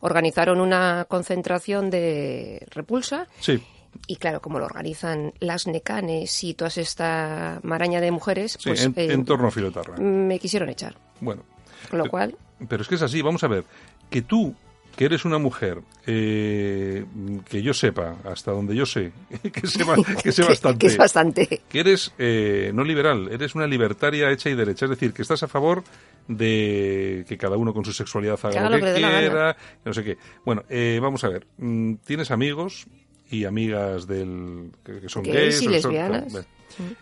Organizaron 0.00 0.60
una 0.60 1.04
concentración 1.08 1.88
de 1.90 2.66
repulsa 2.70 3.28
Sí, 3.38 3.62
y 4.06 4.16
claro, 4.16 4.40
como 4.40 4.58
lo 4.58 4.64
organizan 4.66 5.32
las 5.38 5.66
necanes 5.66 6.42
y 6.44 6.54
toda 6.54 6.70
esta 6.74 7.60
maraña 7.62 8.00
de 8.00 8.10
mujeres, 8.10 8.56
sí, 8.58 8.70
pues 8.70 8.84
en, 8.84 8.94
eh, 8.96 9.12
en 9.12 9.24
torno 9.24 9.48
a 9.48 9.50
Filotarra. 9.50 9.96
me 9.98 10.38
quisieron 10.38 10.68
echar. 10.70 10.96
Bueno, 11.20 11.42
Con 11.90 11.98
lo 11.98 12.08
cual, 12.08 12.36
Pero 12.68 12.82
es 12.82 12.88
que 12.88 12.94
es 12.94 13.02
así, 13.02 13.22
vamos 13.22 13.44
a 13.44 13.48
ver, 13.48 13.64
que 14.10 14.22
tú, 14.22 14.54
que 14.96 15.04
eres 15.06 15.24
una 15.24 15.38
mujer, 15.38 15.80
eh, 16.06 17.04
que 17.48 17.62
yo 17.62 17.72
sepa, 17.74 18.16
hasta 18.24 18.50
donde 18.52 18.74
yo 18.76 18.84
sé, 18.86 19.12
que 19.52 19.66
sé, 19.66 19.84
que 20.22 20.32
sé 20.32 20.42
bastante, 20.48 20.78
que 20.78 20.86
es 20.86 20.96
bastante. 20.96 21.60
que 21.68 21.80
eres 21.80 22.12
eh, 22.18 22.70
no 22.74 22.84
liberal, 22.84 23.28
eres 23.32 23.54
una 23.54 23.66
libertaria 23.66 24.30
hecha 24.30 24.50
y 24.50 24.54
derecha, 24.54 24.84
es 24.86 24.90
decir, 24.90 25.12
que 25.12 25.22
estás 25.22 25.42
a 25.42 25.48
favor 25.48 25.82
de 26.28 27.24
que 27.28 27.36
cada 27.38 27.56
uno 27.56 27.72
con 27.72 27.84
su 27.84 27.92
sexualidad 27.92 28.38
haga, 28.42 28.68
lo 28.70 28.76
que, 28.78 28.94
quiera, 28.94 29.56
no 29.84 29.92
sé 29.92 30.04
qué. 30.04 30.18
Bueno, 30.44 30.62
eh, 30.68 30.98
vamos 31.02 31.24
a 31.24 31.28
ver, 31.28 31.46
mm, 31.58 31.94
tienes 32.06 32.30
amigos 32.30 32.86
y 33.30 33.44
amigas 33.44 34.06
del 34.06 34.70
que, 34.84 35.08
son 35.08 35.22
Gays 35.22 35.34
gays 35.34 35.62
y 35.62 35.64
son- 35.64 35.72
lesbianas. 35.94 36.46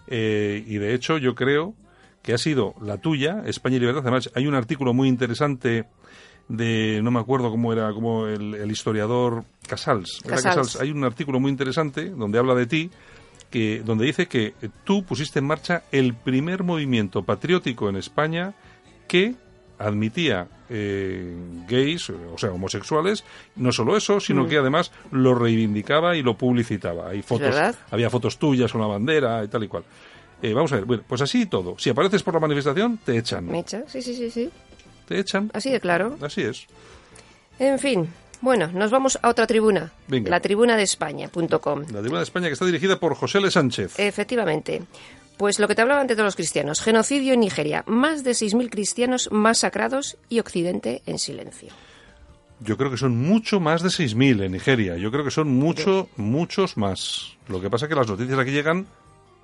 eh, 0.07 0.65
y 0.67 0.79
de 0.79 0.95
hecho 0.95 1.19
yo 1.19 1.35
creo 1.35 1.75
que 2.23 2.35
ha 2.35 2.39
sido 2.39 2.75
la 2.81 2.99
tuya, 2.99 3.43
España 3.47 3.77
y 3.77 3.81
Libertad. 3.81 4.03
Además, 4.03 4.31
hay 4.35 4.47
un 4.47 4.55
artículo 4.55 4.93
muy 4.95 5.09
interesante 5.09 5.87
de, 6.51 7.01
no 7.03 7.11
me 7.11 7.21
acuerdo 7.21 7.51
cómo 7.51 7.73
era, 7.73 7.93
como 7.93 8.27
el, 8.27 8.55
el 8.55 8.71
historiador 8.71 9.45
Casals. 9.67 10.21
Hay 10.81 10.91
un 10.91 11.05
artículo 11.05 11.39
muy 11.41 11.51
interesante 11.51 12.11
donde 12.11 12.39
habla 12.39 12.55
de 12.55 12.67
ti, 12.67 12.91
que, 13.51 13.83
donde 13.85 14.05
dice 14.05 14.27
que 14.27 14.55
tú 14.85 15.05
pusiste 15.05 15.39
en 15.39 15.47
marcha 15.47 15.85
el 15.93 16.15
primer 16.15 16.63
movimiento 16.65 17.23
patriótico 17.23 17.89
en 17.89 17.97
España 17.97 18.53
que 19.09 19.35
admitía 19.79 20.47
eh, 20.69 21.35
gays, 21.69 22.11
o 22.11 22.37
sea, 22.37 22.51
homosexuales, 22.53 23.25
no 23.57 23.73
solo 23.73 23.97
eso, 23.97 24.21
sino 24.21 24.45
Mm. 24.45 24.49
que 24.49 24.59
además 24.59 24.93
lo 25.11 25.35
reivindicaba 25.35 26.17
y 26.17 26.23
lo 26.23 26.37
publicitaba. 26.37 27.09
Hay 27.11 27.23
fotos, 27.23 27.47
verdad? 27.49 27.75
había 27.91 28.11
fotos 28.11 28.39
tuyas 28.39 28.71
con 28.71 28.81
la 28.81 28.87
bandera 28.87 29.43
y 29.43 29.49
tal 29.49 29.65
y 29.65 29.69
cual. 29.69 29.85
Eh, 30.43 30.53
vamos 30.55 30.73
a 30.73 30.77
ver, 30.77 30.85
bueno, 30.85 31.03
pues 31.07 31.21
así 31.23 31.43
y 31.43 31.47
todo. 31.47 31.77
Si 31.79 31.91
apareces 31.91 32.23
por 32.23 32.35
la 32.35 32.41
manifestación, 32.41 32.99
te 32.99 33.17
echan. 33.19 33.47
Me 33.47 33.61
echa, 33.61 33.83
sí, 33.87 34.01
sí, 34.03 34.15
sí, 34.15 34.31
sí. 34.31 34.51
Te 35.11 35.19
echan. 35.19 35.51
Así 35.53 35.73
de 35.73 35.81
claro. 35.81 36.17
Así 36.23 36.43
es. 36.43 36.69
En 37.59 37.81
fin, 37.81 38.09
bueno, 38.41 38.69
nos 38.69 38.93
vamos 38.93 39.19
a 39.21 39.29
otra 39.29 39.45
tribuna. 39.45 39.91
Venga. 40.07 40.31
La 40.31 40.39
tribuna 40.39 40.77
de 40.77 40.85
España.com. 40.85 41.81
La 41.91 41.99
tribuna 41.99 42.19
de 42.19 42.23
España 42.23 42.47
que 42.47 42.53
está 42.53 42.65
dirigida 42.65 43.01
por 43.01 43.17
José 43.17 43.39
L. 43.39 43.51
Sánchez. 43.51 43.99
Efectivamente. 43.99 44.83
Pues 45.37 45.59
lo 45.59 45.67
que 45.67 45.75
te 45.75 45.83
hablaba 45.83 46.01
antes 46.01 46.17
de 46.17 46.23
los 46.23 46.37
cristianos. 46.37 46.81
Genocidio 46.81 47.33
en 47.33 47.41
Nigeria. 47.41 47.83
Más 47.89 48.23
de 48.23 48.31
6.000 48.31 48.71
cristianos 48.71 49.29
masacrados 49.33 50.17
y 50.29 50.39
Occidente 50.39 51.03
en 51.07 51.19
silencio. 51.19 51.71
Yo 52.61 52.77
creo 52.77 52.93
que 52.93 52.97
son 52.97 53.17
mucho 53.17 53.59
más 53.59 53.83
de 53.83 53.89
6.000 53.89 54.45
en 54.45 54.53
Nigeria. 54.53 54.97
Yo 54.97 55.11
creo 55.11 55.25
que 55.25 55.33
son 55.33 55.49
mucho, 55.49 56.09
muchos 56.17 56.77
más. 56.77 57.37
Lo 57.49 57.61
que 57.61 57.69
pasa 57.69 57.87
es 57.87 57.89
que 57.89 57.97
las 57.97 58.07
noticias 58.07 58.39
aquí 58.39 58.53
llegan 58.53 58.87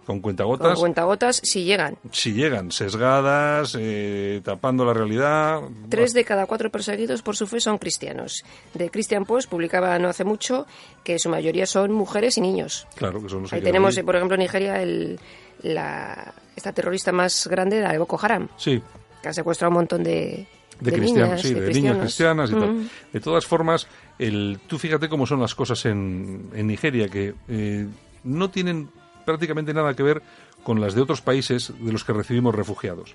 con 0.07 0.21
cuentagotas. 0.21 0.69
Con 0.69 0.77
cuentagotas, 0.77 1.41
si 1.43 1.65
llegan. 1.65 1.97
Si 2.13 2.33
llegan, 2.33 2.71
sesgadas, 2.71 3.77
eh, 3.79 4.41
tapando 4.45 4.85
la 4.85 4.95
realidad. 4.95 5.61
Tres 5.89 6.15
de 6.15 6.25
cada 6.25 6.47
cuatro 6.47 6.71
perseguidos 6.71 7.23
por 7.23 7.37
su 7.37 7.47
fe 7.47 7.61
son 7.61 7.79
cristianos. 7.79 8.45
De 8.75 8.89
Christian 8.91 9.25
Post 9.25 9.51
publicaba 9.51 9.99
no 9.99 10.09
hace 10.09 10.25
mucho 10.25 10.67
que 11.05 11.19
su 11.19 11.29
mayoría 11.29 11.67
son 11.67 11.93
mujeres 11.93 12.39
y 12.39 12.41
niños. 12.41 12.87
Claro, 12.95 13.21
que 13.23 13.29
son 13.29 13.43
los 13.43 13.53
Ahí 13.53 13.61
tenemos, 13.61 13.97
ahí. 13.97 14.05
por 14.05 14.15
ejemplo, 14.17 14.37
en 14.37 14.41
Nigeria 14.43 14.81
el, 14.81 15.19
la, 15.63 16.33
esta 16.55 16.73
terrorista 16.73 17.11
más 17.13 17.47
grande, 17.49 17.81
la 17.81 17.91
de 17.93 17.99
Boko 17.99 18.19
Haram, 18.23 18.49
Sí, 18.57 18.81
que 19.23 19.29
ha 19.29 19.33
secuestrado 19.33 19.71
un 19.71 19.75
montón 19.79 20.05
de, 20.05 20.47
de, 20.81 20.91
de 20.91 20.93
cristianos, 20.97 21.29
niñas, 21.29 21.43
sí, 21.43 21.55
de, 21.55 21.73
niñas 21.73 21.99
cristianas 21.99 22.51
y 22.51 22.55
Mm. 22.55 22.61
tal. 22.61 22.91
De 23.13 23.21
todas 23.21 23.45
formas, 23.47 23.89
el, 24.19 24.61
tú 24.69 24.79
fíjate 24.79 25.09
cómo 25.09 25.27
son 25.27 25.41
las 25.41 25.55
cosas 25.55 25.85
en, 25.87 26.49
en 26.55 26.67
Nigeria, 26.69 27.09
que 27.09 27.35
eh, 27.49 27.87
no 28.25 28.51
tienen 28.51 28.89
prácticamente 29.27 29.75
nada 29.75 29.93
que 29.93 30.03
ver 30.03 30.23
con 30.63 30.81
las 30.81 30.95
de 30.95 31.03
otros 31.03 31.21
países 31.21 31.73
de 31.79 31.93
los 31.93 32.05
que 32.05 32.15
recibimos 32.15 32.55
refugiados. 32.55 33.15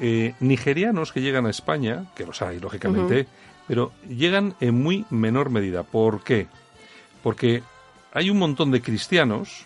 Eh, 0.00 0.34
nigerianos 0.40 1.12
que 1.12 1.20
llegan 1.22 1.46
a 1.46 1.50
España, 1.50 2.06
que 2.16 2.26
los 2.26 2.42
hay, 2.42 2.58
lógicamente, 2.58 3.28
pero 3.68 3.92
llegan 4.08 4.54
en 4.60 4.74
muy 4.82 5.06
menor 5.10 5.48
medida. 5.50 5.84
¿Por 5.84 6.24
qué? 6.24 6.48
Porque 7.22 7.62
hay 8.12 8.28
un 8.30 8.38
montón 8.38 8.70
de 8.72 8.82
cristianos 8.82 9.64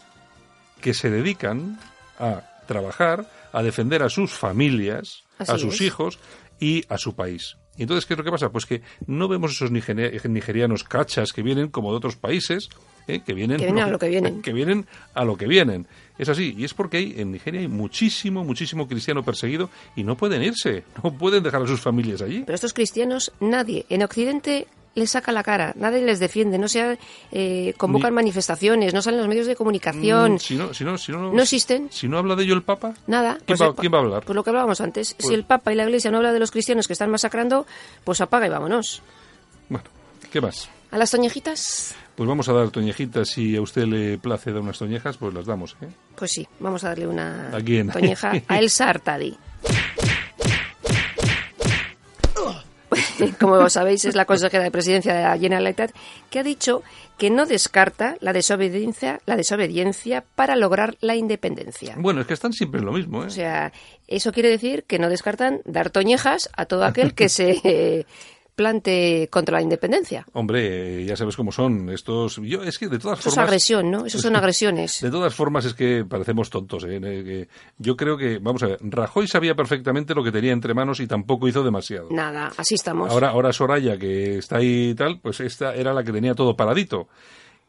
que 0.80 0.94
se 0.94 1.10
dedican 1.10 1.78
a 2.18 2.42
trabajar, 2.66 3.28
a 3.52 3.62
defender 3.62 4.02
a 4.02 4.08
sus 4.08 4.32
familias, 4.32 5.24
Así 5.38 5.52
a 5.52 5.58
sus 5.58 5.74
es. 5.76 5.80
hijos 5.80 6.18
y 6.60 6.84
a 6.88 6.96
su 6.98 7.14
país. 7.16 7.56
Y 7.76 7.82
entonces, 7.82 8.06
¿qué 8.06 8.14
es 8.14 8.18
lo 8.18 8.24
que 8.24 8.30
pasa? 8.30 8.50
Pues 8.50 8.66
que 8.66 8.82
no 9.06 9.26
vemos 9.26 9.52
esos 9.52 9.72
nigeri- 9.72 10.22
nigerianos 10.28 10.84
cachas 10.84 11.32
que 11.32 11.42
vienen 11.42 11.68
como 11.70 11.90
de 11.90 11.96
otros 11.96 12.16
países, 12.16 12.68
¿eh? 13.14 13.22
que 13.24 13.32
vienen, 13.34 13.58
Que 13.58 13.64
vienen 13.66 13.84
a 13.84 13.88
lo 13.88 13.98
que 13.98 14.08
vienen. 14.08 14.42
que 14.42 14.52
vienen 14.52 14.86
a 15.14 15.24
lo 15.24 15.36
que 15.36 15.46
vienen. 15.46 15.86
Es 16.18 16.28
así, 16.28 16.54
y 16.56 16.64
es 16.64 16.74
porque 16.74 16.98
hay, 16.98 17.14
en 17.18 17.32
Nigeria 17.32 17.60
hay 17.60 17.68
muchísimo, 17.68 18.44
muchísimo 18.44 18.86
cristiano 18.86 19.22
perseguido 19.24 19.70
y 19.96 20.02
no 20.04 20.16
pueden 20.16 20.42
irse, 20.42 20.84
no 21.02 21.12
pueden 21.12 21.42
dejar 21.42 21.62
a 21.62 21.66
sus 21.66 21.80
familias 21.80 22.20
allí. 22.22 22.42
Pero 22.44 22.54
estos 22.54 22.74
cristianos, 22.74 23.32
nadie 23.40 23.86
en 23.88 24.02
Occidente 24.02 24.66
les 24.96 25.12
saca 25.12 25.30
la 25.30 25.44
cara, 25.44 25.72
nadie 25.76 26.02
les 26.02 26.18
defiende, 26.18 26.58
no 26.58 26.66
se 26.68 26.98
eh, 27.30 27.74
convocan 27.78 28.10
Ni- 28.10 28.16
manifestaciones, 28.16 28.92
no 28.92 29.00
salen 29.00 29.20
los 29.20 29.28
medios 29.28 29.46
de 29.46 29.54
comunicación, 29.54 30.34
Mm, 30.34 30.38
si 30.40 30.56
no, 30.56 30.74
si 30.74 30.82
no, 30.84 30.98
si 30.98 31.12
no, 31.12 31.32
no 31.32 31.40
existen. 31.42 31.88
Si 31.92 32.08
no 32.08 32.18
habla 32.18 32.34
de 32.34 32.42
ello 32.42 32.54
el 32.54 32.62
Papa, 32.64 32.92
Nada. 33.06 33.34
¿quién, 33.36 33.44
Pues, 33.46 33.62
va, 33.62 33.66
eh, 33.66 33.74
quién 33.78 33.94
va 33.94 33.98
a 33.98 34.00
hablar? 34.00 34.24
Pues 34.24 34.34
lo 34.34 34.42
que 34.42 34.50
hablábamos 34.50 34.80
antes. 34.80 35.14
Pues- 35.14 35.28
si 35.28 35.34
el 35.34 35.44
Papa 35.44 35.72
y 35.72 35.76
la 35.76 35.84
Iglesia 35.84 36.10
no 36.10 36.16
habla 36.18 36.32
de 36.32 36.40
los 36.40 36.50
cristianos 36.50 36.88
que 36.88 36.92
están 36.92 37.08
masacrando, 37.08 37.66
pues 38.04 38.20
apaga 38.20 38.46
y 38.46 38.50
vámonos. 38.50 39.00
Bueno, 39.68 39.84
¿qué 40.32 40.40
más? 40.40 40.68
¿A 40.90 40.98
las 40.98 41.12
toñejitas? 41.12 41.94
Pues 42.20 42.28
vamos 42.28 42.50
a 42.50 42.52
dar 42.52 42.68
toñejitas. 42.68 43.30
Si 43.30 43.56
a 43.56 43.62
usted 43.62 43.86
le 43.86 44.18
place 44.18 44.52
dar 44.52 44.60
unas 44.60 44.78
toñejas, 44.78 45.16
pues 45.16 45.32
las 45.32 45.46
damos. 45.46 45.74
¿eh? 45.80 45.88
Pues 46.16 46.30
sí, 46.30 46.46
vamos 46.58 46.84
a 46.84 46.88
darle 46.88 47.06
una 47.06 47.48
¿A 47.48 47.62
quién? 47.62 47.88
toñeja 47.88 48.32
a 48.46 48.58
Elsa 48.58 48.90
Artadi. 48.90 49.38
Como 53.40 53.70
sabéis, 53.70 54.04
es 54.04 54.14
la 54.16 54.26
consejera 54.26 54.62
de 54.64 54.70
presidencia 54.70 55.14
de 55.14 55.22
la 55.22 55.38
Generalitat 55.38 55.92
que 56.28 56.40
ha 56.40 56.42
dicho 56.42 56.82
que 57.16 57.30
no 57.30 57.46
descarta 57.46 58.18
la 58.20 58.34
desobediencia, 58.34 59.22
la 59.24 59.36
desobediencia 59.36 60.22
para 60.34 60.56
lograr 60.56 60.98
la 61.00 61.16
independencia. 61.16 61.94
Bueno, 61.96 62.20
es 62.20 62.26
que 62.26 62.34
están 62.34 62.52
siempre 62.52 62.80
en 62.80 62.84
lo 62.86 62.92
mismo. 62.92 63.22
¿eh? 63.22 63.28
O 63.28 63.30
sea, 63.30 63.72
eso 64.08 64.30
quiere 64.30 64.50
decir 64.50 64.84
que 64.84 64.98
no 64.98 65.08
descartan 65.08 65.62
dar 65.64 65.88
toñejas 65.88 66.50
a 66.54 66.66
todo 66.66 66.84
aquel 66.84 67.14
que 67.14 67.30
se 67.30 68.04
eh, 68.84 69.28
contra 69.30 69.56
la 69.58 69.62
independencia. 69.62 70.26
Hombre, 70.32 71.02
eh, 71.02 71.04
ya 71.04 71.16
sabes 71.16 71.36
cómo 71.36 71.52
son 71.52 71.88
estos. 71.90 72.36
Yo 72.42 72.62
es 72.62 72.78
que 72.78 72.88
de 72.88 72.98
todas 72.98 73.18
Eso 73.20 73.28
es 73.30 73.34
formas. 73.34 73.48
agresión, 73.48 73.90
¿no? 73.90 74.06
Eso 74.06 74.18
son 74.18 74.36
agresiones. 74.36 75.00
De 75.00 75.10
todas 75.10 75.34
formas 75.34 75.64
es 75.64 75.74
que 75.74 76.04
parecemos 76.08 76.50
tontos. 76.50 76.84
¿eh? 76.84 76.96
Eh, 76.96 77.24
que 77.24 77.48
yo 77.78 77.96
creo 77.96 78.16
que, 78.16 78.38
vamos 78.38 78.62
a 78.62 78.66
ver, 78.68 78.78
Rajoy 78.82 79.26
sabía 79.26 79.54
perfectamente 79.54 80.14
lo 80.14 80.22
que 80.22 80.32
tenía 80.32 80.52
entre 80.52 80.74
manos 80.74 81.00
y 81.00 81.06
tampoco 81.06 81.48
hizo 81.48 81.62
demasiado. 81.62 82.08
Nada, 82.10 82.52
así 82.56 82.74
estamos. 82.74 83.10
Ahora, 83.10 83.30
ahora 83.30 83.52
Soraya, 83.52 83.96
que 83.98 84.38
está 84.38 84.58
ahí 84.58 84.90
y 84.90 84.94
tal, 84.94 85.20
pues 85.20 85.40
esta 85.40 85.74
era 85.74 85.92
la 85.92 86.04
que 86.04 86.12
tenía 86.12 86.34
todo 86.34 86.56
paradito. 86.56 87.08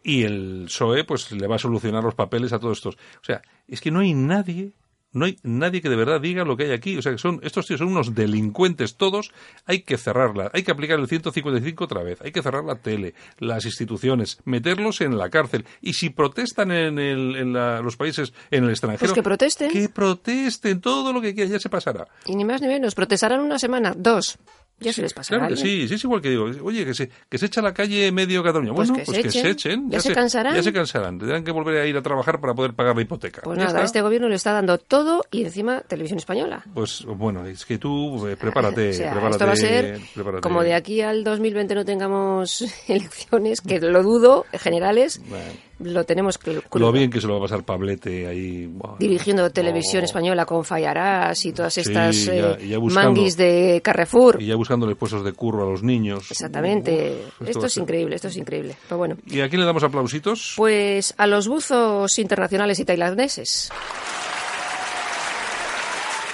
Y 0.04 0.24
el 0.24 0.64
PSOE, 0.66 1.04
pues 1.04 1.32
le 1.32 1.46
va 1.48 1.56
a 1.58 1.60
solucionar 1.60 2.04
los 2.04 2.16
papeles 2.16 2.52
a 2.54 2.60
todos 2.60 2.80
estos. 2.80 2.96
O 2.96 3.24
sea, 3.24 3.42
es 3.68 3.80
que 3.82 3.92
no 3.92 4.00
hay 4.00 4.14
nadie, 4.16 4.72
no 5.14 5.26
hay 5.26 5.38
nadie 5.44 5.82
que 5.82 5.90
de 5.90 5.96
verdad 5.96 6.22
diga 6.22 6.44
lo 6.46 6.56
que 6.58 6.64
hay 6.66 6.72
aquí. 6.72 6.98
O 6.98 7.02
sea, 7.02 7.12
que 7.12 7.18
son, 7.18 7.40
estos 7.44 7.66
tíos 7.68 7.80
son 7.80 7.90
unos 7.90 8.16
delincuentes 8.16 8.96
todos. 8.96 9.32
Hay 9.66 9.82
que 9.82 9.98
cerrarla, 9.98 10.50
hay 10.54 10.64
que 10.64 10.72
aplicar 10.72 11.00
el 11.00 11.08
155 11.08 11.84
otra 11.84 12.04
vez, 12.04 12.22
hay 12.22 12.32
que 12.32 12.42
cerrar 12.42 12.64
la 12.64 12.76
tele, 12.76 13.14
las 13.40 13.66
instituciones, 13.66 14.40
meterlos 14.46 15.02
en 15.02 15.18
la 15.18 15.30
cárcel. 15.30 15.66
Y 15.82 15.94
si 15.94 16.10
protestan 16.10 16.72
en, 16.72 17.00
el- 17.00 17.36
en 17.36 17.54
la- 17.54 17.82
los 17.82 17.98
países, 17.98 18.34
en 18.52 18.64
el 18.64 18.70
extranjero. 18.72 19.00
Pues 19.08 19.14
que 19.14 19.24
protesten. 19.24 19.72
Que 19.72 19.90
protesten, 19.90 20.82
todo 20.82 21.12
lo 21.14 21.22
que 21.22 21.34
quieran, 21.34 21.52
ya 21.54 21.60
se 21.60 21.70
pasará. 21.70 22.08
Y 22.26 22.36
ni 22.36 22.46
más 22.46 22.62
ni 22.62 22.68
menos, 22.68 22.96
protestarán 22.96 23.42
una 23.42 23.60
semana, 23.60 23.94
dos. 23.98 24.38
Ya 24.82 24.92
se 24.94 25.02
les 25.02 25.14
pasará. 25.14 25.40
Claro 25.40 25.56
que 25.56 25.62
sí, 25.62 25.88
sí 25.88 25.94
es 25.94 26.04
igual 26.04 26.22
que 26.22 26.30
digo, 26.32 26.50
oye, 26.64 26.84
que 26.86 26.94
se, 26.94 27.10
que 27.30 27.38
se 27.38 27.46
echa 27.46 27.62
a 27.62 27.64
la 27.64 27.74
calle 27.74 28.12
medio 28.12 28.44
Cataluña. 28.44 28.74
Pues 28.74 28.90
bueno, 28.90 29.04
que 29.04 29.06
pues 29.06 29.16
se 29.18 29.22
que 29.24 29.30
echen. 29.30 29.42
se 29.44 29.50
echen. 29.52 29.90
Ya 29.92 30.00
se 30.02 30.14
cansarán. 30.14 30.56
Ya 30.56 30.64
se 30.64 30.74
cansarán. 30.74 31.20
Tendrán 31.20 31.44
que 31.44 31.52
volver 31.52 31.78
a 31.82 31.86
ir 31.88 31.96
a 31.96 32.02
trabajar 32.02 32.42
para 32.42 32.54
poder 32.54 32.74
pagar 32.74 32.96
la 32.96 33.02
hipoteca. 33.04 33.42
Pues 33.44 33.58
nada, 33.58 33.70
está. 33.70 33.84
este 33.84 34.02
gobierno 34.02 34.28
le 34.28 34.36
está 34.36 34.52
dando 34.54 34.78
todo 34.78 35.24
y 35.32 35.44
encima 35.44 35.82
televisión 35.82 36.18
española. 36.18 36.64
Pues 36.74 37.06
bueno, 37.06 37.46
es 37.46 37.66
que 37.66 37.78
tú 37.78 38.28
eh, 38.28 38.36
prepárate, 38.36 38.90
O 38.90 38.94
sea, 38.94 39.12
prepárate. 39.12 39.36
esto 39.36 39.46
va 39.46 39.52
a 39.54 39.56
ser 39.56 40.00
prepárate. 40.14 40.42
como 40.42 40.64
de 40.64 40.74
aquí 40.74 41.02
al 41.02 41.24
2020 41.24 41.76
no 41.76 41.86
tengamos 41.86 42.64
elecciones, 42.88 43.62
que 43.62 43.80
lo 43.80 44.04
dudo, 44.04 44.46
generales, 44.54 45.22
Bueno, 45.30 45.46
lo 45.84 46.04
tenemos 46.04 46.40
cl- 46.40 46.62
lo 46.74 46.92
bien 46.92 47.10
que 47.10 47.20
se 47.22 47.28
lo 47.28 47.34
va 47.34 47.40
a 47.40 47.50
pasar 47.50 47.64
Pablete 47.64 48.28
ahí. 48.28 48.70
Dirigiendo 49.00 49.50
televisión 49.52 50.02
Oh. 50.04 50.06
española 50.06 50.46
con 50.46 50.64
Fallarás 50.64 51.46
y 51.46 51.52
todas 51.54 51.74
Sí, 51.74 51.82
estas 51.82 52.26
ya- 52.26 52.34
eh, 52.34 52.68
ya 52.68 52.78
buscando- 52.78 53.10
manguis 53.12 53.38
de 53.38 53.82
Carrefour. 53.84 54.42
Y 54.42 54.48
ya 54.48 54.56
buscándole 54.56 54.96
puestos 54.96 55.24
de 55.24 55.34
curro 55.34 55.68
a 55.68 55.72
los 55.72 55.84
niños. 55.84 56.30
Exactamente. 56.32 57.26
Uf, 57.40 57.48
esto 57.50 57.66
es 57.66 57.74
ser- 57.74 57.84
increíble, 57.84 58.16
esto 58.16 58.28
es 58.30 58.38
increíble. 58.38 58.76
Pero 58.88 58.98
bueno, 58.98 59.18
¿Y 59.26 59.42
a 59.42 59.50
quién 59.50 59.60
le 59.62 59.66
damos 59.68 59.84
aplausitos? 59.84 60.54
pues 60.58 61.14
a 61.18 61.28
los 61.28 61.48
buzos 61.48 62.18
internacionales 62.20 62.80
y 62.80 62.86
tailandeses. 62.86 63.70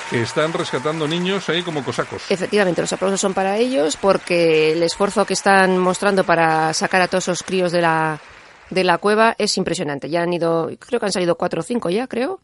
Que 0.10 0.22
están 0.22 0.54
rescatando 0.54 1.06
niños 1.06 1.50
ahí 1.50 1.64
como 1.64 1.84
cosacos. 1.84 2.24
Efectivamente, 2.30 2.80
los 2.80 2.94
aplausos 2.94 3.20
son 3.20 3.34
para 3.34 3.58
ellos 3.58 3.98
porque 3.98 4.72
el 4.72 4.82
esfuerzo 4.82 5.26
que 5.26 5.34
están 5.34 5.78
mostrando 5.78 6.24
para 6.24 6.74
sacar 6.74 7.02
a 7.02 7.10
todos 7.10 7.26
esos 7.26 7.44
críos 7.44 7.74
de 7.74 7.82
la, 7.82 8.18
de 8.69 8.84
la 8.84 8.97
cueva 8.97 9.36
es 9.38 9.58
impresionante. 9.58 10.10
Ya 10.10 10.23
han 10.23 10.34
ido, 10.34 10.69
creo 10.80 10.99
que 10.99 11.06
han 11.06 11.12
salido 11.12 11.36
cuatro 11.36 11.62
o 11.62 11.63
cinco 11.63 11.89
ya, 11.89 12.08
creo. 12.08 12.39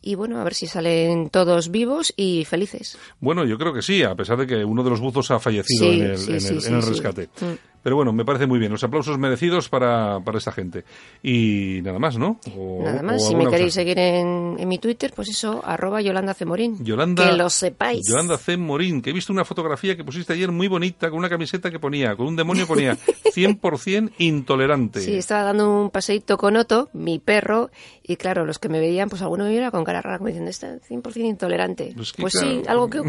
Y 0.00 0.14
bueno, 0.14 0.40
a 0.40 0.44
ver 0.44 0.54
si 0.54 0.66
salen 0.66 1.28
todos 1.28 1.70
vivos 1.70 2.12
y 2.16 2.44
felices. 2.44 2.96
Bueno, 3.20 3.44
yo 3.44 3.58
creo 3.58 3.72
que 3.74 3.82
sí, 3.82 4.02
a 4.02 4.14
pesar 4.14 4.38
de 4.38 4.46
que 4.46 4.64
uno 4.64 4.82
de 4.84 4.90
los 4.90 5.00
buzos 5.00 5.30
ha 5.30 5.38
fallecido 5.40 5.84
Sí, 5.90 6.00
en 6.00 6.06
el, 6.06 6.18
sí, 6.18 6.28
en 6.30 6.34
el- 6.34 6.40
sí, 6.40 6.54
en 6.54 6.60
sí, 6.60 6.72
el 6.72 6.82
sí. 6.82 6.88
rescate. 6.90 7.28
Mm. 7.40 7.54
Pero 7.80 7.94
bueno, 7.94 8.12
me 8.12 8.24
parece 8.24 8.46
muy 8.46 8.58
bien. 8.58 8.72
Los 8.72 8.82
aplausos 8.84 9.18
merecidos 9.18 9.68
para, 9.68 10.18
para 10.20 10.38
esta 10.38 10.50
gente. 10.52 10.84
Y 11.22 11.80
nada 11.82 11.98
más, 12.00 12.18
¿no? 12.18 12.38
O- 12.56 12.82
Nada 12.84 13.02
más, 13.02 13.26
si 13.26 13.34
me 13.36 13.44
queréis 13.46 13.68
cosa. 13.68 13.80
seguir 13.80 13.98
en, 14.00 14.56
en 14.58 14.68
mi 14.68 14.78
Twitter, 14.78 15.12
pues 15.14 15.28
eso, 15.28 15.62
arroba 15.64 16.00
Yolanda 16.02 16.34
Cemorín. 16.34 16.84
Yolanda, 16.84 17.30
Que 17.30 17.36
lo 17.36 17.48
sepáis. 17.48 18.06
Yolanda 18.08 18.36
C. 18.36 18.56
Morín, 18.56 19.00
que 19.00 19.10
he 19.10 19.12
visto 19.12 19.32
una 19.32 19.44
fotografía 19.44 19.96
que 19.96 20.04
pusiste 20.04 20.32
ayer 20.32 20.50
muy 20.50 20.66
bonita, 20.68 21.08
con 21.08 21.18
una 21.20 21.28
camiseta 21.28 21.70
que 21.70 21.78
ponía, 21.78 22.14
con 22.16 22.26
un 22.26 22.36
demonio 22.36 22.66
ponía 22.66 22.96
100% 23.34 24.12
intolerante. 24.18 25.00
Sí, 25.00 25.14
estaba 25.16 25.44
dando 25.44 25.82
un 25.84 25.90
paseíto 25.90 26.36
con 26.36 26.56
Otto, 26.56 26.88
mi 26.92 27.18
perro, 27.20 27.70
y 28.02 28.16
claro, 28.16 28.44
los 28.44 28.58
que 28.58 28.68
me 28.68 28.80
veían, 28.80 29.08
pues 29.08 29.22
alguno 29.22 29.44
me 29.44 29.50
mira 29.50 29.70
con 29.70 29.84
cara 29.88 30.02
rara, 30.02 30.18
como 30.18 30.28
diciendo, 30.28 30.50
está 30.50 30.76
100% 30.78 31.16
intolerante. 31.24 31.92
Pues 31.96 32.12
Pues, 32.12 32.34
sí, 32.34 32.62
algo 32.68 32.90
que 32.90 33.00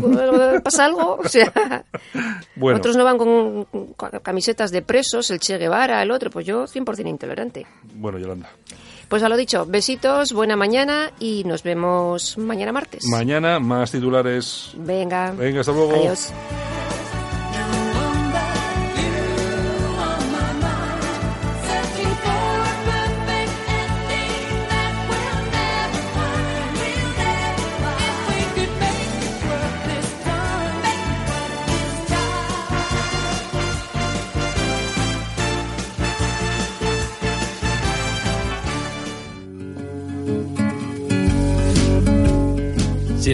pasa 0.63 0.85
algo, 0.85 1.19
o 1.21 1.27
sea, 1.27 1.51
Bueno. 2.55 2.77
otros 2.77 2.95
no 2.95 3.03
van 3.03 3.17
con, 3.17 3.65
con 3.65 3.93
camisetas 4.23 4.71
de 4.71 4.81
presos, 4.81 5.29
el 5.31 5.39
Che 5.39 5.57
Guevara, 5.57 6.01
el 6.01 6.11
otro, 6.11 6.29
pues 6.29 6.45
yo 6.45 6.63
100% 6.65 7.07
intolerante. 7.09 7.67
Bueno, 7.95 8.17
Yolanda. 8.17 8.49
Pues 9.09 9.23
a 9.23 9.27
lo 9.29 9.35
dicho, 9.35 9.65
besitos, 9.65 10.31
buena 10.33 10.55
mañana 10.55 11.11
y 11.19 11.43
nos 11.43 11.63
vemos 11.63 12.37
mañana 12.37 12.71
martes. 12.71 13.03
Mañana 13.07 13.59
más 13.59 13.91
titulares. 13.91 14.71
Venga. 14.77 15.31
Venga, 15.31 15.59
hasta 15.61 15.71
luego. 15.73 15.95
Adiós. 15.95 16.31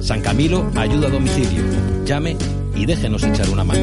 San 0.00 0.20
Camilo 0.20 0.70
ayuda 0.76 1.08
a 1.08 1.10
domicilio. 1.10 1.62
Llame 2.04 2.36
y 2.74 2.86
déjenos 2.86 3.22
echar 3.22 3.48
una 3.50 3.64
mano. 3.64 3.80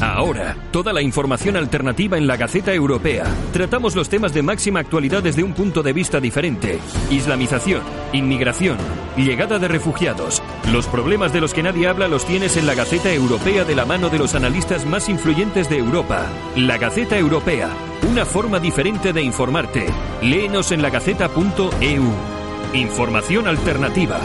Ahora, 0.00 0.56
toda 0.70 0.94
la 0.94 1.02
información 1.02 1.56
alternativa 1.56 2.16
en 2.16 2.26
la 2.26 2.38
Gaceta 2.38 2.72
Europea. 2.72 3.24
Tratamos 3.52 3.94
los 3.94 4.08
temas 4.08 4.32
de 4.32 4.42
máxima 4.42 4.80
actualidad 4.80 5.22
desde 5.22 5.42
un 5.42 5.52
punto 5.52 5.82
de 5.82 5.92
vista 5.92 6.20
diferente. 6.20 6.78
Islamización, 7.10 7.82
inmigración, 8.14 8.78
llegada 9.16 9.58
de 9.58 9.68
refugiados. 9.68 10.42
Los 10.72 10.86
problemas 10.86 11.34
de 11.34 11.42
los 11.42 11.52
que 11.52 11.62
nadie 11.62 11.86
habla 11.86 12.08
los 12.08 12.24
tienes 12.24 12.56
en 12.56 12.66
la 12.66 12.74
Gaceta 12.74 13.12
Europea 13.12 13.64
de 13.64 13.74
la 13.74 13.84
mano 13.84 14.08
de 14.08 14.18
los 14.18 14.34
analistas 14.34 14.86
más 14.86 15.10
influyentes 15.10 15.68
de 15.68 15.76
Europa. 15.76 16.26
La 16.56 16.78
Gaceta 16.78 17.18
Europea, 17.18 17.68
una 18.10 18.24
forma 18.24 18.58
diferente 18.58 19.12
de 19.12 19.22
informarte. 19.22 19.86
Léenos 20.22 20.72
en 20.72 20.80
lagaceta.eu. 20.80 22.39
Información 22.72 23.48
alternativa. 23.48 24.20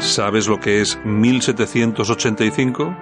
¿Sabes 0.00 0.48
lo 0.48 0.58
que 0.58 0.80
es 0.80 0.98
1785? 1.04 2.96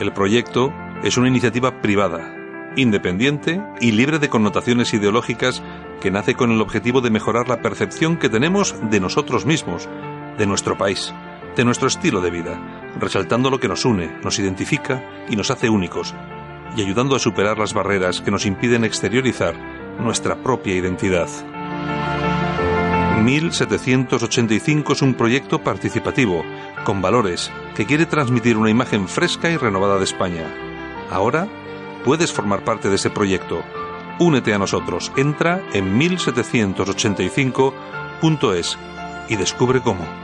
El 0.00 0.12
proyecto 0.12 0.72
es 1.04 1.16
una 1.16 1.28
iniciativa 1.28 1.80
privada, 1.80 2.34
independiente 2.74 3.62
y 3.80 3.92
libre 3.92 4.18
de 4.18 4.28
connotaciones 4.28 4.92
ideológicas 4.94 5.62
que 6.00 6.10
nace 6.10 6.34
con 6.34 6.50
el 6.50 6.60
objetivo 6.60 7.00
de 7.00 7.10
mejorar 7.10 7.48
la 7.48 7.62
percepción 7.62 8.16
que 8.16 8.28
tenemos 8.28 8.74
de 8.90 8.98
nosotros 8.98 9.46
mismos, 9.46 9.88
de 10.36 10.46
nuestro 10.46 10.76
país, 10.76 11.14
de 11.56 11.64
nuestro 11.64 11.86
estilo 11.86 12.20
de 12.20 12.32
vida, 12.32 12.92
resaltando 12.98 13.48
lo 13.48 13.60
que 13.60 13.68
nos 13.68 13.84
une, 13.84 14.10
nos 14.24 14.40
identifica 14.40 15.08
y 15.28 15.36
nos 15.36 15.52
hace 15.52 15.68
únicos, 15.70 16.16
y 16.76 16.82
ayudando 16.82 17.14
a 17.14 17.20
superar 17.20 17.58
las 17.58 17.74
barreras 17.74 18.20
que 18.22 18.32
nos 18.32 18.44
impiden 18.44 18.82
exteriorizar 18.82 19.54
nuestra 19.98 20.36
propia 20.36 20.74
identidad. 20.74 21.28
1785 23.24 24.92
es 24.92 25.02
un 25.02 25.14
proyecto 25.14 25.62
participativo, 25.62 26.44
con 26.84 27.00
valores, 27.00 27.52
que 27.74 27.86
quiere 27.86 28.06
transmitir 28.06 28.56
una 28.56 28.70
imagen 28.70 29.08
fresca 29.08 29.50
y 29.50 29.56
renovada 29.56 29.98
de 29.98 30.04
España. 30.04 30.54
Ahora 31.10 31.48
puedes 32.04 32.32
formar 32.32 32.62
parte 32.64 32.88
de 32.88 32.94
ese 32.96 33.10
proyecto. 33.10 33.62
Únete 34.18 34.52
a 34.52 34.58
nosotros. 34.58 35.12
Entra 35.16 35.62
en 35.72 35.96
1785.es 35.98 38.78
y 39.28 39.36
descubre 39.36 39.80
cómo. 39.80 40.23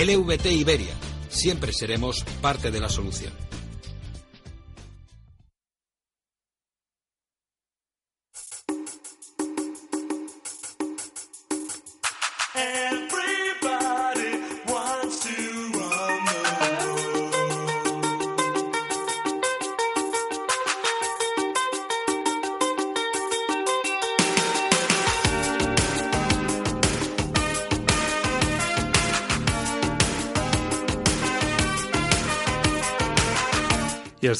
LVT 0.00 0.46
Iberia, 0.52 0.94
siempre 1.28 1.74
seremos 1.74 2.24
parte 2.40 2.70
de 2.70 2.80
la 2.80 2.88
solución. 2.88 3.49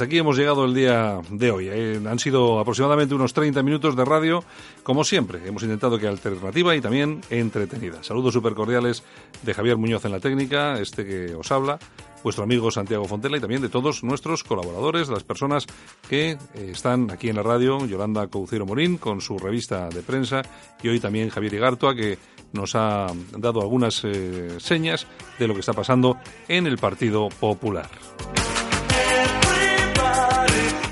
Hasta 0.00 0.06
aquí 0.06 0.16
hemos 0.16 0.38
llegado 0.38 0.64
el 0.64 0.72
día 0.72 1.20
de 1.28 1.50
hoy. 1.50 1.68
Eh, 1.68 2.00
han 2.08 2.18
sido 2.18 2.58
aproximadamente 2.58 3.14
unos 3.14 3.34
30 3.34 3.62
minutos 3.62 3.94
de 3.94 4.06
radio, 4.06 4.42
como 4.82 5.04
siempre. 5.04 5.46
Hemos 5.46 5.62
intentado 5.62 5.98
que 5.98 6.08
alternativa 6.08 6.74
y 6.74 6.80
también 6.80 7.20
entretenida. 7.28 8.02
Saludos 8.02 8.32
súper 8.32 8.54
cordiales 8.54 9.02
de 9.42 9.52
Javier 9.52 9.76
Muñoz 9.76 10.02
en 10.06 10.12
la 10.12 10.20
técnica, 10.20 10.80
este 10.80 11.04
que 11.04 11.34
os 11.34 11.52
habla, 11.52 11.78
vuestro 12.24 12.44
amigo 12.44 12.70
Santiago 12.70 13.04
Fontela 13.04 13.36
y 13.36 13.40
también 13.40 13.60
de 13.60 13.68
todos 13.68 14.02
nuestros 14.02 14.42
colaboradores, 14.42 15.10
las 15.10 15.22
personas 15.22 15.66
que 16.08 16.30
eh, 16.30 16.38
están 16.54 17.10
aquí 17.10 17.28
en 17.28 17.36
la 17.36 17.42
radio, 17.42 17.84
Yolanda 17.84 18.26
Coucero 18.28 18.64
Morín 18.64 18.96
con 18.96 19.20
su 19.20 19.38
revista 19.38 19.90
de 19.90 20.00
prensa 20.00 20.40
y 20.82 20.88
hoy 20.88 20.98
también 20.98 21.28
Javier 21.28 21.52
Igartua 21.52 21.94
que 21.94 22.16
nos 22.54 22.74
ha 22.74 23.06
dado 23.36 23.60
algunas 23.60 24.02
eh, 24.04 24.54
señas 24.60 25.06
de 25.38 25.46
lo 25.46 25.52
que 25.52 25.60
está 25.60 25.74
pasando 25.74 26.16
en 26.48 26.66
el 26.66 26.78
Partido 26.78 27.28
Popular. 27.28 27.90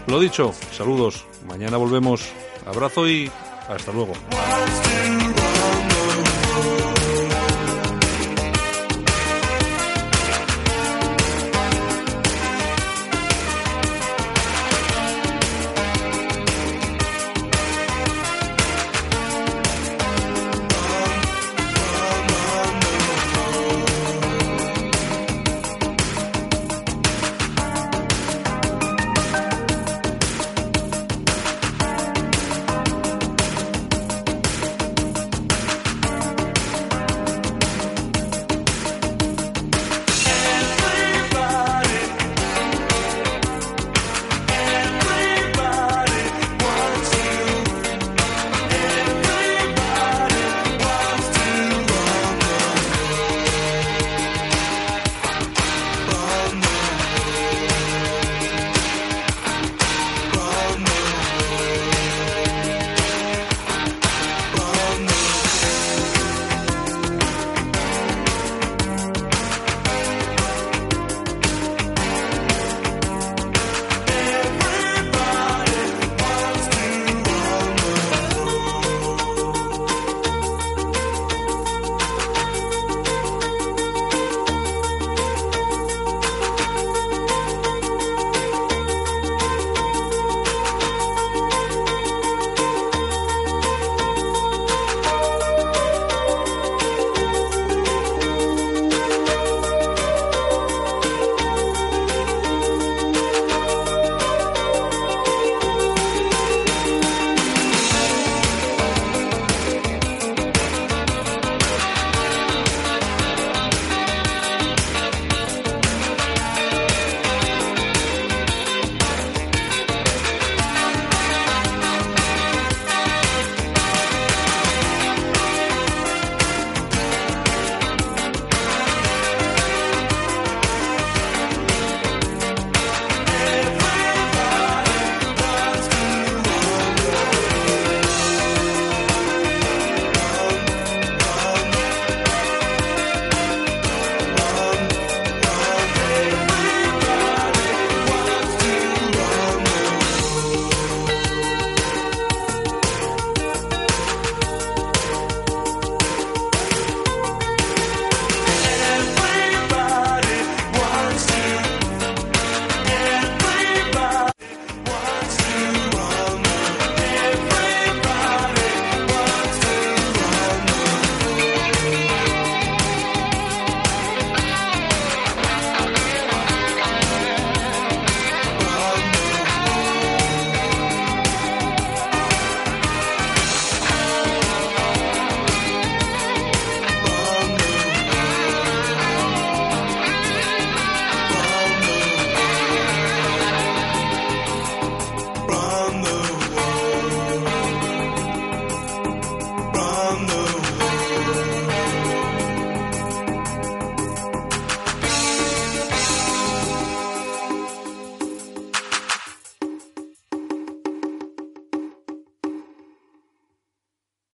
Lo 0.08 0.18
dicho, 0.18 0.54
saludos. 0.72 1.26
Mañana 1.46 1.76
volvemos. 1.76 2.22
Abrazo 2.66 3.06
y 3.08 3.30
hasta 3.68 3.92
luego. 3.92 4.14